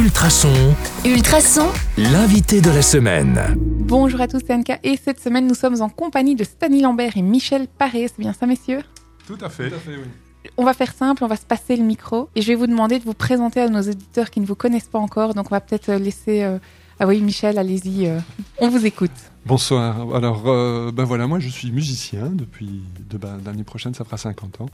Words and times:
Ultrason, 0.00 0.48
Ultrason, 1.04 1.66
l'invité 1.98 2.62
de 2.62 2.70
la 2.70 2.80
semaine. 2.80 3.38
Bonjour 3.58 4.18
à 4.22 4.28
tous, 4.28 4.40
c'est 4.46 4.54
Anka 4.54 4.78
et 4.82 4.96
cette 4.96 5.20
semaine 5.20 5.46
nous 5.46 5.54
sommes 5.54 5.82
en 5.82 5.90
compagnie 5.90 6.34
de 6.34 6.42
Stani 6.42 6.80
Lambert 6.80 7.18
et 7.18 7.22
Michel 7.22 7.68
Paré, 7.68 8.08
c'est 8.08 8.18
bien 8.18 8.32
ça 8.32 8.46
messieurs? 8.46 8.80
Tout 9.26 9.36
à 9.42 9.50
fait. 9.50 9.70
On 10.56 10.64
va 10.64 10.72
faire 10.72 10.94
simple, 10.94 11.22
on 11.22 11.26
va 11.26 11.36
se 11.36 11.44
passer 11.44 11.76
le 11.76 11.84
micro 11.84 12.30
et 12.34 12.40
je 12.40 12.46
vais 12.46 12.54
vous 12.54 12.66
demander 12.66 12.98
de 12.98 13.04
vous 13.04 13.12
présenter 13.12 13.60
à 13.60 13.68
nos 13.68 13.82
auditeurs 13.82 14.30
qui 14.30 14.40
ne 14.40 14.46
vous 14.46 14.54
connaissent 14.54 14.88
pas 14.88 14.98
encore, 14.98 15.34
donc 15.34 15.48
on 15.50 15.54
va 15.54 15.60
peut-être 15.60 15.92
laisser... 15.92 16.44
euh, 16.44 16.58
Ah 16.98 17.06
oui 17.06 17.20
Michel, 17.20 17.58
allez-y, 17.58 18.06
euh, 18.06 18.20
on 18.58 18.70
vous 18.70 18.86
écoute. 18.86 19.10
Bonsoir. 19.44 20.14
Alors, 20.14 20.44
euh, 20.46 20.92
ben 20.92 21.04
voilà, 21.04 21.26
moi 21.26 21.40
je 21.40 21.48
suis 21.48 21.70
musicien 21.72 22.30
depuis 22.32 22.82
de, 23.10 23.18
ben, 23.18 23.38
l'année 23.44 23.64
prochaine, 23.64 23.92
ça 23.92 24.04
fera 24.04 24.16
50 24.16 24.62
ans. 24.62 24.68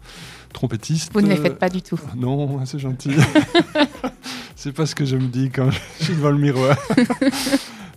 Trompettiste. 0.53 1.11
Vous 1.13 1.21
ne 1.21 1.29
les 1.29 1.37
faites 1.37 1.59
pas 1.59 1.69
du 1.69 1.83
tout. 1.83 1.99
Non, 2.17 2.65
c'est 2.65 2.79
gentil. 2.79 3.11
c'est 4.57 4.73
pas 4.73 4.87
ce 4.87 4.95
que 4.95 5.05
je 5.05 5.17
me 5.17 5.29
dis 5.29 5.51
quand 5.51 5.71
je 5.71 5.79
suis 6.05 6.15
devant 6.15 6.31
le 6.31 6.39
miroir. 6.39 6.77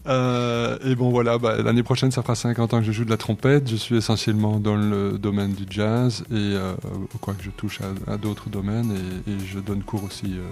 Euh, 0.08 0.78
et 0.84 0.96
bon 0.96 1.12
voilà, 1.12 1.38
bah, 1.38 1.62
l'année 1.62 1.84
prochaine 1.84 2.10
ça 2.10 2.24
fera 2.24 2.34
50 2.34 2.74
ans 2.74 2.80
que 2.80 2.86
je 2.86 2.92
joue 2.92 3.06
de 3.06 3.12
la 3.12 3.18
trompette. 3.18 3.70
Je 3.70 3.76
suis 3.76 3.98
essentiellement 3.98 4.60
dans 4.60 4.76
le 4.76 5.20
domaine 5.20 5.52
du 5.54 5.66
jazz 5.70 6.24
et 6.32 6.36
euh, 6.36 6.74
quoi 7.22 7.36
que 7.36 7.44
je 7.44 7.52
touche 7.52 7.80
à, 7.82 8.14
à 8.14 8.18
d'autres 8.18 8.50
domaines 8.50 8.92
et, 9.28 9.32
et 9.32 9.36
je 9.46 9.60
donne 9.60 9.84
cours 9.84 10.04
aussi 10.06 10.38
euh, 10.38 10.48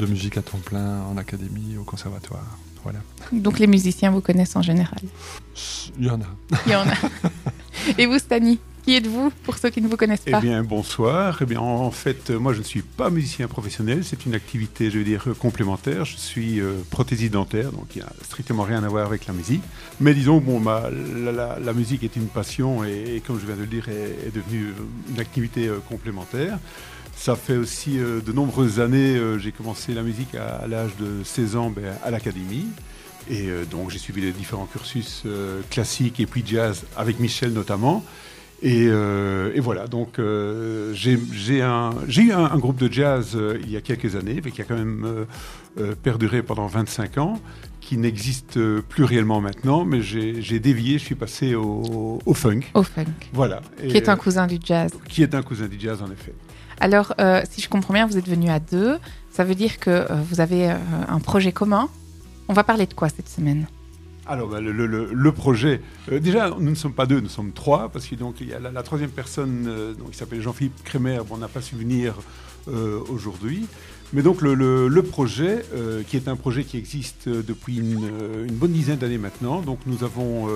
de 0.00 0.06
musique 0.06 0.38
à 0.38 0.42
temps 0.42 0.58
plein 0.58 1.02
en 1.02 1.16
académie, 1.18 1.76
au 1.78 1.84
conservatoire. 1.84 2.44
Voilà. 2.82 2.98
Donc 3.30 3.60
les 3.60 3.68
musiciens 3.68 4.10
vous 4.10 4.22
connaissent 4.22 4.56
en 4.56 4.62
général? 4.62 5.00
Il 5.98 6.06
y 6.06 6.10
en 6.10 6.20
a. 6.20 6.58
Il 6.66 6.72
y 6.72 6.74
en 6.74 6.88
a. 6.88 6.94
et 7.98 8.06
vous 8.06 8.18
Stani, 8.18 8.58
qui 8.90 8.96
êtes-vous 8.96 9.30
pour 9.44 9.56
ceux 9.56 9.70
qui 9.70 9.80
ne 9.80 9.86
vous 9.86 9.96
connaissent 9.96 10.24
Eh 10.26 10.32
pas 10.32 10.40
bien, 10.40 10.64
bonsoir. 10.64 11.38
Eh 11.40 11.44
bien, 11.46 11.60
en 11.60 11.92
fait, 11.92 12.30
euh, 12.30 12.40
moi, 12.40 12.52
je 12.54 12.58
ne 12.58 12.64
suis 12.64 12.82
pas 12.82 13.08
musicien 13.08 13.46
professionnel. 13.46 14.02
C'est 14.02 14.26
une 14.26 14.34
activité, 14.34 14.90
je 14.90 14.98
veux 14.98 15.04
dire, 15.04 15.22
euh, 15.28 15.34
complémentaire. 15.34 16.04
Je 16.04 16.16
suis 16.16 16.58
euh, 16.60 16.72
prothésiste 16.90 17.32
dentaire, 17.32 17.70
donc 17.70 17.86
il 17.94 17.98
n'y 17.98 18.04
a 18.04 18.12
strictement 18.24 18.64
rien 18.64 18.82
à 18.82 18.88
voir 18.88 19.06
avec 19.06 19.28
la 19.28 19.32
musique. 19.32 19.62
Mais 20.00 20.12
disons, 20.12 20.38
bon, 20.38 20.58
ma- 20.58 20.90
la, 20.90 21.30
la- 21.30 21.58
la 21.60 21.72
musique 21.72 22.02
est 22.02 22.16
une 22.16 22.26
passion 22.26 22.82
et, 22.82 23.14
et 23.14 23.20
comme 23.20 23.38
je 23.38 23.46
viens 23.46 23.54
de 23.54 23.60
le 23.60 23.68
dire, 23.68 23.88
est, 23.88 24.26
est 24.26 24.34
devenue 24.34 24.64
euh, 24.70 25.12
une 25.14 25.20
activité 25.20 25.68
euh, 25.68 25.78
complémentaire. 25.88 26.58
Ça 27.14 27.36
fait 27.36 27.56
aussi 27.58 27.96
euh, 28.00 28.20
de 28.20 28.32
nombreuses 28.32 28.80
années, 28.80 29.16
j'ai 29.38 29.52
commencé 29.52 29.94
la 29.94 30.02
musique 30.02 30.34
à, 30.34 30.56
à 30.56 30.66
l'âge 30.66 30.96
de 30.98 31.22
16 31.22 31.54
ans 31.54 31.70
ben, 31.70 31.94
à 32.02 32.10
l'académie. 32.10 32.66
Et 33.30 33.50
donc 33.70 33.90
j'ai 33.90 33.98
suivi 33.98 34.20
les 34.22 34.32
différents 34.32 34.66
cursus 34.66 35.22
classiques 35.70 36.18
et 36.18 36.26
puis 36.26 36.42
jazz 36.44 36.82
avec 36.96 37.20
Michel 37.20 37.52
notamment. 37.52 38.02
Et, 38.62 38.88
euh, 38.88 39.52
et 39.54 39.60
voilà, 39.60 39.86
donc 39.86 40.18
euh, 40.18 40.92
j'ai 40.92 41.14
eu 41.14 41.62
un, 41.62 41.94
un 42.44 42.58
groupe 42.58 42.76
de 42.76 42.92
jazz 42.92 43.32
euh, 43.34 43.58
il 43.62 43.70
y 43.70 43.76
a 43.76 43.80
quelques 43.80 44.16
années, 44.16 44.40
mais 44.44 44.50
qui 44.50 44.60
a 44.60 44.64
quand 44.64 44.76
même 44.76 45.26
perduré 46.02 46.42
pendant 46.42 46.66
25 46.66 47.18
ans, 47.18 47.40
qui 47.80 47.96
n'existe 47.96 48.58
plus 48.80 49.04
réellement 49.04 49.40
maintenant, 49.40 49.84
mais 49.84 50.02
j'ai 50.02 50.58
dévié, 50.58 50.98
je 50.98 51.04
suis 51.04 51.14
passé 51.14 51.54
au, 51.54 52.18
au 52.24 52.34
funk. 52.34 52.60
Au 52.74 52.82
funk, 52.82 53.06
Voilà. 53.32 53.62
Et, 53.82 53.88
qui 53.88 53.96
est 53.96 54.08
un 54.08 54.16
cousin 54.16 54.46
du 54.46 54.58
jazz. 54.62 54.90
qui 55.08 55.22
est 55.22 55.34
un 55.34 55.42
cousin 55.42 55.66
du 55.66 55.80
jazz, 55.80 56.02
en 56.02 56.10
effet. 56.10 56.34
Alors, 56.80 57.14
si 57.48 57.60
je 57.62 57.68
comprends 57.68 57.94
bien, 57.94 58.06
vous 58.06 58.18
êtes 58.18 58.28
venus 58.28 58.50
à 58.50 58.58
deux. 58.58 58.98
Ça 59.30 59.44
veut 59.44 59.54
dire 59.54 59.78
que 59.78 60.06
vous 60.28 60.40
avez 60.40 60.68
un 61.08 61.20
projet 61.20 61.52
commun. 61.52 61.88
On 62.48 62.52
va 62.52 62.64
parler 62.64 62.86
de 62.86 62.94
quoi 62.94 63.08
cette 63.08 63.28
semaine? 63.28 63.66
Alors, 64.26 64.48
bah, 64.48 64.60
le, 64.60 65.32
projet, 65.32 65.80
euh, 66.12 66.20
déjà, 66.20 66.50
nous 66.50 66.70
ne 66.70 66.74
sommes 66.74 66.92
pas 66.92 67.06
deux, 67.06 67.20
nous 67.20 67.28
sommes 67.28 67.52
trois, 67.52 67.88
parce 67.88 68.06
qu'il 68.06 68.18
y 68.20 68.52
a 68.52 68.58
la, 68.58 68.82
troisième 68.82 69.10
personne, 69.10 69.66
euh, 69.68 69.94
il 70.08 70.14
s'appelle 70.14 70.40
Jean-Philippe 70.40 70.84
Crémer, 70.84 71.18
bon, 71.18 71.36
on 71.36 71.38
n'a 71.38 71.48
pas 71.48 71.62
su 71.62 71.74
venir 71.74 72.14
euh, 72.68 73.00
aujourd'hui. 73.08 73.66
Mais 74.12 74.22
donc, 74.22 74.42
le, 74.42 75.00
projet, 75.02 75.64
qui 76.08 76.16
est 76.16 76.28
un 76.28 76.36
projet 76.36 76.64
qui 76.64 76.76
existe 76.76 77.28
depuis 77.28 77.78
une, 77.78 78.46
bonne 78.52 78.72
dizaine 78.72 78.98
d'années 78.98 79.18
maintenant, 79.18 79.60
donc 79.60 79.78
nous 79.86 80.02
avons 80.02 80.48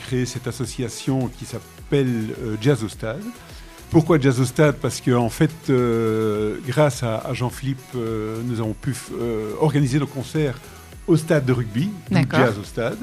créé 0.00 0.26
cette 0.26 0.48
association 0.48 1.30
qui 1.38 1.44
s'appelle 1.44 2.34
Jazz 2.60 2.82
au 2.82 2.88
Stade. 2.88 3.22
Pourquoi 3.90 4.18
Jazz 4.18 4.40
au 4.40 4.44
Stade 4.44 4.78
Parce 4.82 5.00
qu'en 5.00 5.18
en 5.18 5.30
fait, 5.30 5.72
grâce 6.66 7.04
à, 7.04 7.32
Jean-Philippe, 7.32 7.94
nous 7.94 8.58
avons 8.58 8.74
pu 8.74 8.96
organiser 9.60 10.00
nos 10.00 10.08
concerts 10.08 10.58
au 11.06 11.16
stade 11.16 11.44
de 11.44 11.52
rugby, 11.52 11.90
D'accord. 12.10 12.40
Jazz 12.40 12.58
au 12.58 12.64
Stade. 12.64 12.98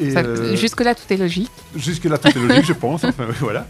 Euh, 0.00 0.56
Jusque-là, 0.56 0.94
tout 0.94 1.12
est 1.12 1.16
logique. 1.18 1.50
Jusque-là, 1.76 2.16
tout 2.18 2.28
est 2.28 2.34
logique, 2.40 2.64
je 2.68 2.72
pense. 2.72 3.04
Enfin, 3.04 3.24
oui, 3.28 3.34
voilà. 3.40 3.66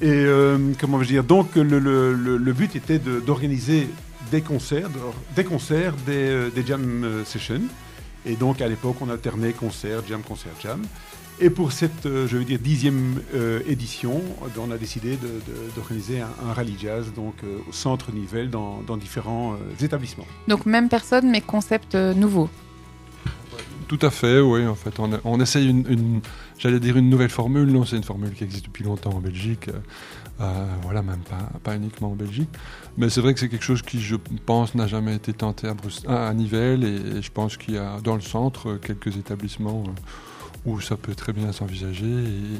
Et 0.00 0.08
euh, 0.10 0.58
comment 0.80 0.98
dire 1.00 1.24
Donc, 1.24 1.54
le, 1.56 1.78
le- 1.78 2.14
le- 2.36 2.52
but 2.52 2.76
était 2.76 2.98
de- 2.98 3.20
d'organiser 3.20 3.88
des 4.30 4.40
concerts, 4.42 4.88
des 5.34 5.44
concerts, 5.44 5.94
des, 6.06 6.12
euh, 6.12 6.50
des 6.50 6.64
jam 6.64 7.02
euh, 7.04 7.24
sessions. 7.24 7.60
Et 8.24 8.34
donc, 8.36 8.60
à 8.60 8.68
l'époque, 8.68 8.96
on 9.00 9.10
alternait 9.10 9.52
concert, 9.52 10.00
jam, 10.08 10.22
concert, 10.22 10.52
jam. 10.62 10.80
Et 11.40 11.50
pour 11.50 11.72
cette, 11.72 12.06
euh, 12.06 12.28
je 12.28 12.36
veux 12.36 12.44
dire, 12.44 12.58
dixième 12.60 13.20
euh, 13.34 13.60
édition, 13.66 14.20
euh, 14.44 14.60
on 14.60 14.70
a 14.70 14.76
décidé 14.78 15.18
d'organiser 15.74 16.20
un, 16.20 16.28
un 16.48 16.52
rallye 16.52 16.76
jazz, 16.80 17.06
donc 17.16 17.34
euh, 17.42 17.58
au 17.68 17.72
centre 17.72 18.12
Nivelles, 18.12 18.50
dans, 18.50 18.82
dans 18.86 18.96
différents 18.96 19.54
euh, 19.54 19.84
établissements. 19.84 20.26
Donc, 20.46 20.66
même 20.66 20.88
personne, 20.88 21.28
mais 21.30 21.40
concept 21.40 21.94
euh, 21.96 22.14
nouveau. 22.14 22.48
Tout 23.98 24.06
à 24.06 24.10
fait, 24.10 24.40
oui. 24.40 24.66
En 24.66 24.74
fait, 24.74 24.98
on, 25.00 25.10
on 25.24 25.38
essaye 25.40 25.68
une, 25.68 25.84
une- 25.88 26.20
j'allais 26.58 26.80
dire 26.80 26.96
une 26.96 27.10
nouvelle 27.10 27.28
formule. 27.28 27.70
Non, 27.70 27.84
c'est 27.84 27.96
une 27.96 28.02
formule 28.04 28.32
qui 28.32 28.42
existe 28.44 28.64
depuis 28.64 28.84
longtemps 28.84 29.10
en 29.10 29.20
Belgique. 29.20 29.68
euh, 30.40 30.66
voilà, 30.82 31.02
même 31.02 31.20
pas, 31.28 31.50
pas 31.62 31.76
uniquement 31.76 32.12
en 32.12 32.14
Belgique. 32.14 32.48
Mais 32.96 33.10
c'est 33.10 33.20
vrai 33.20 33.34
que 33.34 33.40
c'est 33.40 33.50
quelque 33.50 33.64
chose 33.64 33.82
qui, 33.82 34.00
je 34.00 34.16
pense, 34.46 34.74
n'a 34.74 34.86
jamais 34.86 35.14
été 35.14 35.34
tenté 35.34 35.68
à, 35.68 35.74
Bruxelles, 35.74 36.10
à, 36.10 36.32
Nivelles. 36.32 36.84
Et, 36.84 37.18
et 37.18 37.22
je 37.22 37.30
pense 37.30 37.58
qu'il 37.58 37.74
y 37.74 37.78
a 37.78 37.98
dans 38.02 38.14
le 38.14 38.22
centre 38.22 38.78
quelques 38.78 39.14
établissements 39.18 39.84
euh, 39.86 39.90
où 40.70 40.80
ça 40.80 40.96
peut 40.96 41.14
très 41.14 41.34
bien 41.34 41.52
s'envisager. 41.52 42.06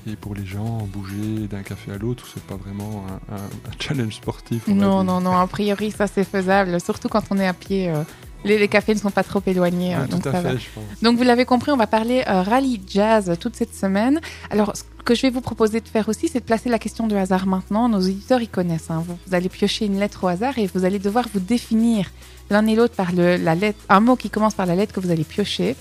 Et, 0.07 0.11
et 0.13 0.17
pour 0.17 0.35
les 0.35 0.45
gens, 0.45 0.87
bouger 0.93 1.49
d'un 1.51 1.63
café 1.63 1.93
à 1.93 1.97
l'autre, 1.99 2.27
c'est 2.33 2.43
pas 2.43 2.57
vraiment 2.57 3.07
un, 3.09 3.37
un- 3.37 3.39
un 3.39 3.75
challenge 3.81 4.17
sportif. 4.17 4.69
Non, 4.69 5.03
non, 5.03 5.23
non. 5.23 5.35
A 5.39 5.47
priori, 5.47 5.93
ça, 5.93 6.07
c'est 6.07 6.25
faisable. 6.25 6.79
Surtout 6.79 7.09
quand 7.09 7.25
on 7.31 7.39
est 7.39 7.47
à 7.49 7.55
pied. 7.55 7.89
euh, 7.89 8.03
les, 8.45 8.59
les 8.59 8.69
cafés 8.69 8.95
ne 8.95 8.99
sont 9.01 9.11
pas 9.11 9.23
trop 9.23 9.43
éloignés. 9.47 9.95
Euh, 9.95 10.07
donc 10.07 10.23
tout 10.23 10.29
à 10.29 10.33
ça 10.33 10.41
va. 10.41 10.51
fait, 10.53 10.59
je 10.59 10.69
pense. 10.75 10.85
Donc 11.03 11.17
vous 11.17 11.23
l'avez 11.25 11.45
compris, 11.45 11.71
on 11.71 11.77
va 11.77 11.87
parler 11.87 12.25
euh, 12.29 12.43
rallye 12.43 12.81
jazz 12.89 13.37
toute 13.41 13.57
cette 13.57 13.75
semaine. 13.75 14.21
Alors 14.51 14.73
ce 14.77 14.83
que 15.05 15.15
je 15.15 15.23
vais 15.23 15.31
vous 15.31 15.41
proposer 15.41 15.81
de 15.81 15.89
faire 15.89 16.09
aussi, 16.09 16.29
c'est 16.29 16.41
de 16.41 16.45
placer 16.45 16.69
la 16.69 16.79
question 16.79 17.07
de 17.07 17.17
hasard 17.17 17.47
maintenant. 17.47 17.89
Nos 17.89 17.99
auditeurs 18.01 18.41
y 18.43 18.49
connaissent. 18.49 18.91
hein. 18.91 19.03
Vous, 19.07 19.19
vous 19.27 19.35
allez 19.35 19.49
piocher 19.49 19.87
une 19.87 19.99
lettre 19.99 20.25
au 20.25 20.29
hasard 20.29 20.59
et 20.59 20.69
vous 20.75 20.85
allez 20.85 20.99
devoir 20.99 21.27
vous 21.33 21.41
définir 21.41 22.11
l'un 22.51 22.67
et 22.67 22.75
l'autre 22.77 22.95
par 22.95 23.13
le, 23.13 23.37
la 23.37 23.55
lettre, 23.55 23.79
un 23.89 24.01
mot 24.01 24.17
qui 24.17 24.31
commence 24.31 24.55
par 24.55 24.67
la 24.67 24.75
lettre 24.77 24.93
que 24.95 25.01
vous 25.01 25.11
allez 25.11 25.25
piocher. 25.25 25.75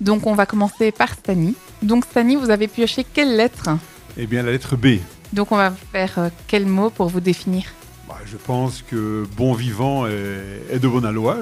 Donc 0.00 0.26
on 0.26 0.34
va 0.34 0.44
commencer 0.46 0.90
par 0.92 1.14
Stani. 1.14 1.54
Donc 1.82 2.04
Stani, 2.04 2.36
vous 2.36 2.50
avez 2.50 2.68
pioché 2.68 3.04
quelle 3.04 3.36
lettre? 3.36 3.70
Eh 4.16 4.26
bien, 4.26 4.42
la 4.42 4.50
lettre 4.52 4.76
B. 4.76 4.98
Donc 5.32 5.52
on 5.52 5.56
va 5.56 5.72
faire 5.92 6.14
euh, 6.18 6.28
quel 6.46 6.66
mot 6.66 6.90
pour 6.90 7.08
vous 7.08 7.20
définir? 7.20 7.64
Je 8.26 8.36
pense 8.36 8.82
que 8.82 9.24
bon 9.36 9.54
vivant 9.54 10.06
est, 10.06 10.78
de 10.78 10.88
bonne 10.88 11.04
aloi. 11.04 11.38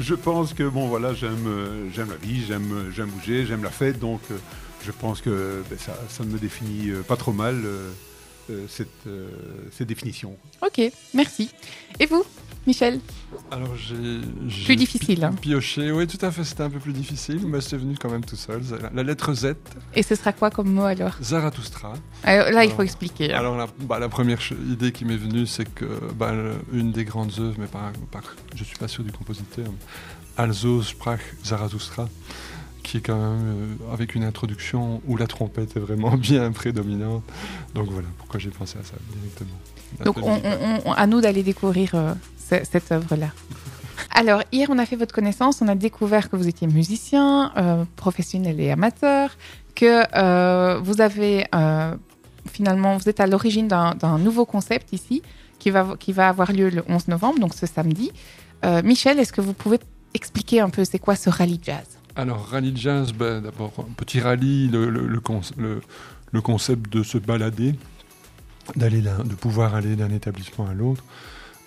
Je, 0.00 0.14
pense 0.14 0.54
que 0.54 0.68
bon 0.68 0.88
voilà, 0.88 1.14
j'aime 1.14 1.90
j'aime 1.94 2.10
la 2.10 2.16
vie, 2.16 2.44
j'aime 2.46 3.08
bouger, 3.08 3.46
j'aime 3.46 3.62
la 3.62 3.70
fête, 3.70 3.98
donc 3.98 4.20
euh, 4.30 4.36
je 4.84 4.92
pense 4.92 5.20
que 5.20 5.62
ben, 5.68 5.78
ça, 5.78 5.98
ça 6.08 6.24
me 6.24 6.38
définit 6.38 6.90
euh, 6.90 7.02
pas 7.02 7.16
trop 7.16 7.32
mal 7.32 7.62
euh, 7.64 7.90
cette, 8.68 8.88
cette 9.72 9.86
définition. 9.86 10.36
Ok, 10.62 10.80
merci. 11.12 11.50
Et 12.00 12.06
vous, 12.06 12.24
Michel 12.68 13.00
Alors 13.50 13.74
j'ai 13.76 14.20
j'ai 14.46 14.64
Plus 14.66 14.76
difficile, 14.76 15.24
hein. 15.24 15.32
Pioché, 15.40 15.90
oui, 15.90 16.06
tout 16.06 16.24
à 16.24 16.30
fait, 16.30 16.44
c'était 16.44 16.62
un 16.62 16.68
peu 16.68 16.78
plus 16.78 16.92
difficile, 16.92 17.40
mais 17.46 17.62
c'est 17.62 17.78
venu 17.78 17.94
quand 18.00 18.10
même 18.10 18.24
tout 18.24 18.36
seul. 18.36 18.60
La, 18.94 19.02
lettre 19.02 19.32
Z, 19.32 19.54
Et 19.94 20.02
ce 20.02 20.14
sera 20.14 20.32
quoi 20.34 20.50
comme 20.50 20.70
mot 20.70 20.82
alors 20.84 21.14
Zarathustra. 21.22 21.94
Là, 22.24 22.46
il 22.64 22.68
faut 22.70 22.74
Alors- 22.74 22.82
expliquer. 22.82 23.32
hein. 23.32 23.38
Alors 23.38 23.56
la, 23.56 23.66
bah, 23.80 23.98
la 23.98 24.10
première 24.10 24.38
idée 24.70 24.92
qui 24.92 25.06
m'est 25.06 25.16
venue, 25.16 25.46
c'est 25.46 25.64
que 25.64 25.86
bah, 26.14 26.32
une 26.72 26.92
des 26.92 27.04
grandes 27.06 27.32
œuvres, 27.38 27.56
mais 27.58 27.66
pas, 27.66 27.90
pas, 28.10 28.20
je 28.54 28.62
suis 28.64 28.76
pas 28.76 28.86
sûr 28.88 29.02
du 29.02 29.12
compositeur, 29.12 29.66
Also 30.36 30.82
sprach 30.82 31.20
Zarathustra, 31.44 32.06
qui 32.82 32.98
est 32.98 33.00
quand 33.00 33.16
même 33.16 33.46
euh, 33.90 33.92
avec 33.94 34.14
une 34.14 34.24
introduction 34.24 35.00
où 35.06 35.16
la 35.16 35.26
trompette 35.26 35.74
est 35.76 35.80
vraiment 35.80 36.16
bien 36.30 36.52
prédominante. 36.52 37.24
Donc 37.74 37.88
voilà 37.90 38.08
pourquoi 38.18 38.38
j'ai 38.38 38.50
pensé 38.50 38.76
à 38.78 38.84
ça 38.84 38.94
directement. 39.14 39.58
Donc, 40.04 40.18
on, 40.18 40.34
musique. 40.34 40.44
on- 40.84 40.90
on- 40.90 40.92
à 40.92 41.06
nous 41.06 41.22
d'aller 41.22 41.42
découvrir 41.42 41.94
euh, 41.94 42.12
cette 42.48 42.90
œuvre-là. 42.92 43.28
Alors, 44.14 44.42
hier, 44.52 44.68
on 44.70 44.78
a 44.78 44.86
fait 44.86 44.96
votre 44.96 45.14
connaissance, 45.14 45.60
on 45.60 45.68
a 45.68 45.74
découvert 45.74 46.28
que 46.30 46.36
vous 46.36 46.48
étiez 46.48 46.66
musicien, 46.66 47.52
euh, 47.56 47.84
professionnel 47.96 48.58
et 48.60 48.70
amateur, 48.70 49.30
que 49.74 50.02
euh, 50.16 50.80
vous 50.80 51.00
avez 51.00 51.46
euh, 51.54 51.94
finalement, 52.50 52.96
vous 52.96 53.08
êtes 53.08 53.20
à 53.20 53.26
l'origine 53.26 53.68
d'un 53.68 54.18
nouveau 54.18 54.44
concept 54.46 54.92
ici, 54.92 55.22
qui 55.58 55.70
va, 55.70 55.94
qui 55.98 56.12
va 56.12 56.28
avoir 56.28 56.52
lieu 56.52 56.70
le 56.70 56.84
11 56.88 57.08
novembre, 57.08 57.38
donc 57.40 57.54
ce 57.54 57.66
samedi. 57.66 58.10
Euh, 58.64 58.82
Michel, 58.82 59.18
est-ce 59.18 59.32
que 59.32 59.40
vous 59.40 59.52
pouvez 59.52 59.78
expliquer 60.14 60.60
un 60.60 60.70
peu 60.70 60.84
c'est 60.84 60.98
quoi 60.98 61.14
ce 61.16 61.28
rallye 61.30 61.60
jazz? 61.62 61.84
Alors, 62.16 62.46
rallye 62.46 62.72
jazz, 62.76 63.12
ben, 63.12 63.40
d'abord, 63.42 63.72
un 63.78 63.92
petit 63.96 64.20
rallye, 64.20 64.68
le, 64.68 64.88
le- 64.90 65.06
le 65.06 65.20
con- 65.20 65.40
le- 65.56 65.80
le 66.32 66.40
concept 66.40 66.92
de 66.92 67.02
se 67.02 67.18
balader, 67.18 67.74
d'aller 68.76 69.00
de 69.00 69.34
pouvoir 69.34 69.74
aller 69.74 69.96
d'un 69.96 70.10
établissement 70.10 70.66
à 70.66 70.74
l'autre. 70.74 71.02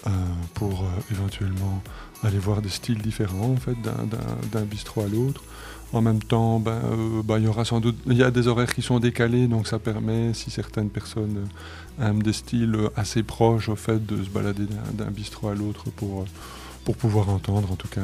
Euh, 0.07 0.09
pour 0.53 0.81
euh, 0.81 0.85
éventuellement 1.11 1.81
aller 2.23 2.39
voir 2.39 2.61
des 2.61 2.69
styles 2.69 3.01
différents 3.01 3.51
en 3.51 3.57
fait 3.57 3.75
d'un- 3.81 4.65
bistrot 4.65 5.01
à 5.01 5.07
l'autre. 5.07 5.43
En 5.93 6.01
même 6.01 6.23
temps, 6.23 6.59
ben, 6.59 6.71
euh, 6.71 7.21
ben, 7.21 7.37
il 7.37 7.43
y 7.43 7.47
aura 7.47 7.65
sans 7.65 7.81
doute, 7.81 7.97
il 8.07 8.15
y 8.15 8.23
a 8.23 8.31
des 8.31 8.47
horaires 8.47 8.73
qui 8.73 8.81
sont 8.81 8.99
décalés, 8.99 9.47
donc 9.47 9.67
ça 9.67 9.77
permet, 9.77 10.33
si 10.33 10.49
certaines 10.49 10.89
personnes 10.89 11.45
euh, 11.99 12.09
aiment 12.09 12.23
des 12.23 12.31
styles 12.31 12.77
assez 12.95 13.23
proches, 13.23 13.67
au 13.67 13.75
fait, 13.75 14.05
de 14.05 14.23
se 14.23 14.29
balader 14.29 14.63
d'un 14.93 15.11
bistrot 15.11 15.49
à 15.49 15.55
l'autre 15.55 15.89
pour, 15.89 16.25
pour 16.85 16.95
pouvoir 16.95 17.27
entendre, 17.27 17.69
en 17.71 17.75
tout 17.75 17.89
cas, 17.89 17.99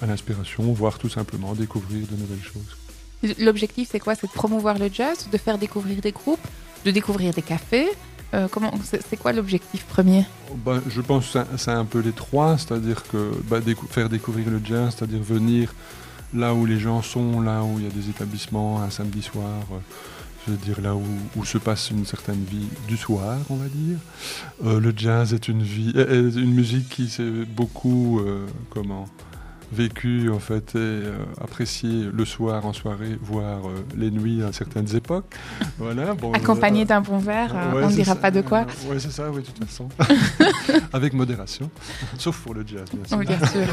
à 0.00 0.06
l'inspiration, 0.06 0.72
voire 0.72 0.98
tout 0.98 1.08
simplement 1.08 1.54
découvrir 1.54 2.06
de 2.06 2.16
nouvelles 2.16 2.44
choses. 2.44 3.36
L'objectif, 3.38 3.88
c'est 3.90 3.98
quoi? 3.98 4.14
C'est 4.14 4.28
de 4.28 4.32
promouvoir 4.32 4.78
le 4.78 4.88
jazz, 4.92 5.28
de 5.30 5.36
faire 5.36 5.58
découvrir 5.58 6.00
des 6.00 6.12
groupes, 6.12 6.46
de 6.84 6.90
découvrir 6.92 7.34
des 7.34 7.42
cafés. 7.42 7.88
Euh, 8.32 8.46
comment 8.50 8.72
C'est 9.08 9.16
quoi 9.16 9.32
l'objectif 9.32 9.84
premier? 9.86 10.24
Ben, 10.64 10.80
je 10.88 11.00
pense 11.00 11.32
que 11.32 11.38
c'est- 11.56 11.70
un 11.70 11.84
peu 11.84 11.98
les 12.00 12.12
trois, 12.12 12.56
c'est-à-dire 12.58 13.02
que 13.10 13.32
ben, 13.48 13.62
faire 13.90 14.08
découvrir 14.08 14.48
le 14.50 14.60
jazz, 14.64 14.94
c'est-à-dire 14.96 15.20
venir 15.22 15.72
là 16.32 16.54
où 16.54 16.64
les 16.64 16.78
gens 16.78 17.02
sont, 17.02 17.40
là 17.40 17.62
où 17.64 17.78
il 17.78 17.84
y 17.84 17.88
a 17.88 17.90
des 17.90 18.08
établissements, 18.08 18.80
un 18.82 18.90
samedi 18.90 19.20
soir, 19.22 19.62
euh, 19.72 19.78
je 20.46 20.52
veux 20.52 20.58
dire 20.58 20.80
là 20.80 20.94
où, 20.94 21.44
se 21.44 21.58
passe 21.58 21.90
une 21.90 22.06
certaine 22.06 22.44
vie 22.44 22.68
du 22.86 22.96
soir, 22.96 23.38
on 23.50 23.56
va 23.56 23.66
dire. 23.66 23.98
Euh, 24.64 24.78
le 24.78 24.92
jazz 24.96 25.34
est 25.34 25.48
une 25.48 25.62
vie, 25.62 25.92
est 25.96 26.08
une 26.36 26.54
musique 26.54 26.88
qui 26.88 27.08
s'est 27.08 27.44
beaucoup, 27.46 28.20
euh, 28.20 28.46
comment, 28.70 29.06
vécue 29.72 30.30
en 30.30 30.38
fait 30.38 30.74
et 30.74 30.78
euh, 30.78 31.12
appréciée 31.40 32.08
le 32.12 32.24
soir 32.24 32.66
en 32.66 32.72
soirée, 32.72 33.16
voire 33.20 33.68
euh, 33.68 33.84
les 33.96 34.10
nuits 34.10 34.42
à 34.42 34.52
certaines 34.52 34.94
époques. 34.94 35.34
Voilà. 35.78 36.14
Bon, 36.14 36.32
Accompagné 36.32 36.84
d'un 36.84 37.00
bon 37.00 37.18
verre, 37.18 37.54
euh, 37.56 37.72
Ouais, 37.72 37.84
on 37.84 37.88
ne 37.90 37.94
dira 37.94 38.14
ça. 38.14 38.20
pas 38.20 38.30
de 38.30 38.42
quoi. 38.42 38.66
Oui, 38.88 38.96
c'est 38.98 39.10
ça, 39.10 39.30
oui, 39.30 39.42
de 39.42 39.46
toute 39.46 39.64
façon. 39.64 39.88
Avec 40.92 41.14
modération. 41.14 41.70
Sauf 42.18 42.38
pour 42.40 42.54
le 42.54 42.66
jazz, 42.66 42.84
bien 42.92 43.04
sûr. 43.06 43.18
Oui, 43.18 43.26
bien 43.26 43.38
sûr. 43.46 43.66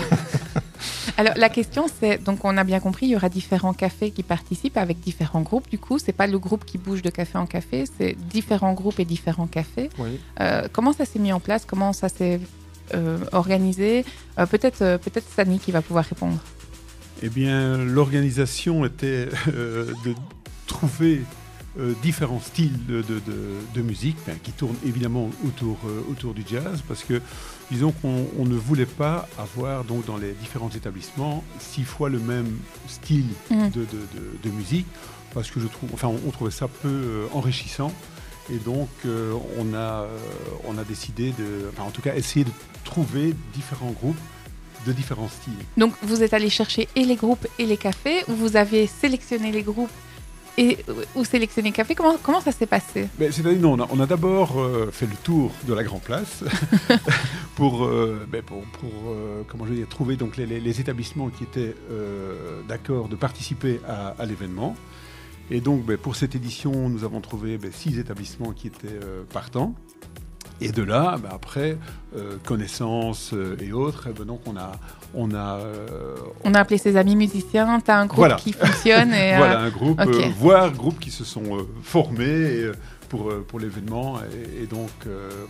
Alors 1.17 1.33
la 1.35 1.49
question 1.49 1.87
c'est 1.99 2.23
donc 2.23 2.45
on 2.45 2.55
a 2.57 2.63
bien 2.63 2.79
compris 2.79 3.07
il 3.07 3.09
y 3.09 3.15
aura 3.15 3.29
différents 3.29 3.73
cafés 3.73 4.11
qui 4.11 4.21
participent 4.21 4.77
avec 4.77 4.99
différents 4.99 5.41
groupes 5.41 5.67
du 5.69 5.79
coup 5.79 5.97
c'est 5.97 6.11
pas 6.11 6.27
le 6.27 6.37
groupe 6.37 6.65
qui 6.65 6.77
bouge 6.77 7.01
de 7.01 7.09
café 7.09 7.39
en 7.39 7.47
café 7.47 7.85
c'est 7.97 8.15
différents 8.29 8.73
groupes 8.73 8.99
et 8.99 9.05
différents 9.05 9.47
cafés. 9.47 9.89
Oui. 9.97 10.19
Euh, 10.39 10.67
comment 10.71 10.93
ça 10.93 11.05
s'est 11.05 11.17
mis 11.19 11.33
en 11.33 11.39
place? 11.39 11.65
Comment 11.65 11.93
ça 11.93 12.09
s'est 12.09 12.39
organisé 13.31 14.05
Euh, 14.39 14.45
Peut-être 14.45 14.81
euh, 14.81 14.97
peut-être 14.97 15.27
Sani 15.35 15.59
qui 15.59 15.71
va 15.71 15.81
pouvoir 15.81 16.05
répondre. 16.05 16.39
Eh 17.23 17.29
bien, 17.29 17.77
l'organisation 17.77 18.85
était 18.85 19.29
euh, 19.47 19.85
de 20.05 20.13
trouver 20.67 21.21
euh, 21.79 21.93
différents 22.03 22.39
styles 22.39 22.85
de, 22.85 23.01
de- 23.01 23.19
de- 23.19 23.55
de 23.73 23.81
musique 23.81 24.17
ben, 24.27 24.35
qui 24.43 24.51
tournent 24.51 24.75
évidemment 24.85 25.29
autour, 25.45 25.77
euh, 25.85 26.01
autour 26.11 26.33
du 26.33 26.43
jazz 26.47 26.83
parce 26.87 27.03
que 27.03 27.21
disons 27.71 27.91
qu'on 27.91 28.27
on 28.37 28.45
ne 28.45 28.55
voulait 28.55 28.85
pas 28.87 29.27
avoir 29.39 29.83
donc 29.83 30.05
dans 30.05 30.17
les 30.17 30.33
différents 30.33 30.69
établissements 30.75 31.43
six 31.59 31.83
fois 31.83 32.09
le 32.09 32.19
même 32.19 32.51
style 32.87 33.25
Mhm. 33.51 33.69
de, 33.71 33.81
de- 33.81 33.85
de- 33.85 34.37
de 34.43 34.49
musique 34.55 34.87
parce 35.33 35.49
que 35.51 35.59
je 35.59 35.67
trouve 35.67 35.89
enfin 35.93 36.07
on, 36.07 36.19
on 36.27 36.31
trouvait 36.31 36.51
ça 36.51 36.67
peu 36.67 36.87
euh, 36.87 37.25
enrichissant 37.33 37.91
et 38.51 38.57
donc 38.57 38.89
euh, 39.05 39.33
on 39.57 39.73
a 39.73 40.03
euh, 40.03 40.17
on 40.65 40.77
a 40.77 40.83
décidé 40.83 41.31
de 41.37 41.69
enfin 41.71 41.83
en 41.83 41.91
tout 41.91 42.01
cas 42.01 42.15
essayer 42.15 42.45
de 42.45 42.51
trouver 42.83 43.33
différents 43.53 43.91
groupes 43.91 44.17
de 44.85 44.91
différents 44.93 45.27
styles. 45.27 45.53
Donc 45.75 45.93
vous 46.01 46.23
êtes 46.23 46.33
allé 46.33 46.49
chercher 46.49 46.87
et 46.95 47.03
les 47.03 47.15
groupes 47.15 47.45
et 47.59 47.65
les 47.65 47.77
cafés 47.77 48.23
ou 48.29 48.33
vous 48.35 48.55
avez 48.55 48.87
sélectionné 48.87 49.51
les 49.51 49.63
groupes 49.63 49.89
et 50.59 50.77
ou 51.15 51.23
sélectionné 51.25 51.69
les 51.69 51.73
cafés. 51.73 51.93
Comment 51.93 52.15
comment 52.23 52.41
ça 52.41 52.51
s'est 52.51 52.65
passé? 52.65 53.07
Mais 53.19 53.31
C'est-à-dire, 53.31 53.59
non, 53.61 53.73
on 53.73 53.81
a, 53.83 53.87
on 53.91 53.99
a 53.99 54.05
d'abord 54.07 54.59
euh, 54.59 54.89
fait 54.91 55.05
le 55.05 55.15
tour 55.23 55.51
de 55.67 55.73
la 55.73 55.83
Grand 55.83 55.99
Place 55.99 56.43
pour, 57.55 57.85
euh, 57.85 58.25
ben, 58.31 58.41
pour, 58.41 58.61
pour, 58.63 58.89
euh, 59.09 59.43
comment 59.47 59.65
je 59.65 59.71
veux 59.71 59.75
dire, 59.77 59.87
trouver 59.89 60.15
donc 60.15 60.37
les, 60.37 60.45
les- 60.45 60.59
les 60.59 60.79
établissements 60.79 61.29
qui 61.29 61.43
étaient 61.43 61.75
d'accord 62.67 63.07
de 63.07 63.15
participer 63.15 63.79
à, 63.87 64.15
à 64.17 64.25
l'événement. 64.25 64.75
Et 65.49 65.61
donc, 65.61 65.85
ben, 65.85 65.97
pour 65.97 66.15
cette 66.15 66.35
édition, 66.35 66.89
nous 66.89 67.03
avons 67.03 67.21
trouvé 67.21 67.57
ben, 67.57 67.71
six 67.71 67.97
établissements 67.99 68.51
qui 68.51 68.67
étaient 68.67 68.87
euh, 69.03 69.23
partants. 69.31 69.73
Et 70.59 70.71
de 70.71 70.81
là, 70.83 71.17
ben, 71.21 71.29
après, 71.31 71.77
euh, 72.15 72.37
connaissances 72.43 73.31
euh, 73.33 73.55
et 73.61 73.71
autres, 73.71 74.07
eh 74.09 74.13
ben, 74.13 74.25
donc 74.25 74.41
on 74.47 74.57
a, 74.57 74.71
on 75.13 75.33
a, 75.33 75.59
euh, 75.59 76.15
On 76.43 76.53
a 76.53 76.59
appelé 76.59 76.77
ses 76.77 76.97
amis 76.97 77.15
musiciens. 77.15 77.79
T'as 77.79 77.99
un 77.99 78.07
groupe 78.07 78.17
Voilà. 78.17 78.35
qui 78.35 78.53
fonctionne 78.53 79.13
et 79.13 79.35
voilà 79.37 79.59
un 79.59 79.69
groupe, 79.69 79.99
ok. 80.01 80.07
euh, 80.07 80.29
voire 80.37 80.71
groupes 80.73 80.99
qui 80.99 81.11
se 81.11 81.23
sont 81.23 81.65
formés 81.83 82.25
et, 82.25 82.71
pour, 83.07 83.31
pour 83.47 83.59
l'événement. 83.59 84.17
Et, 84.19 84.63
et 84.63 84.65
donc, 84.65 84.89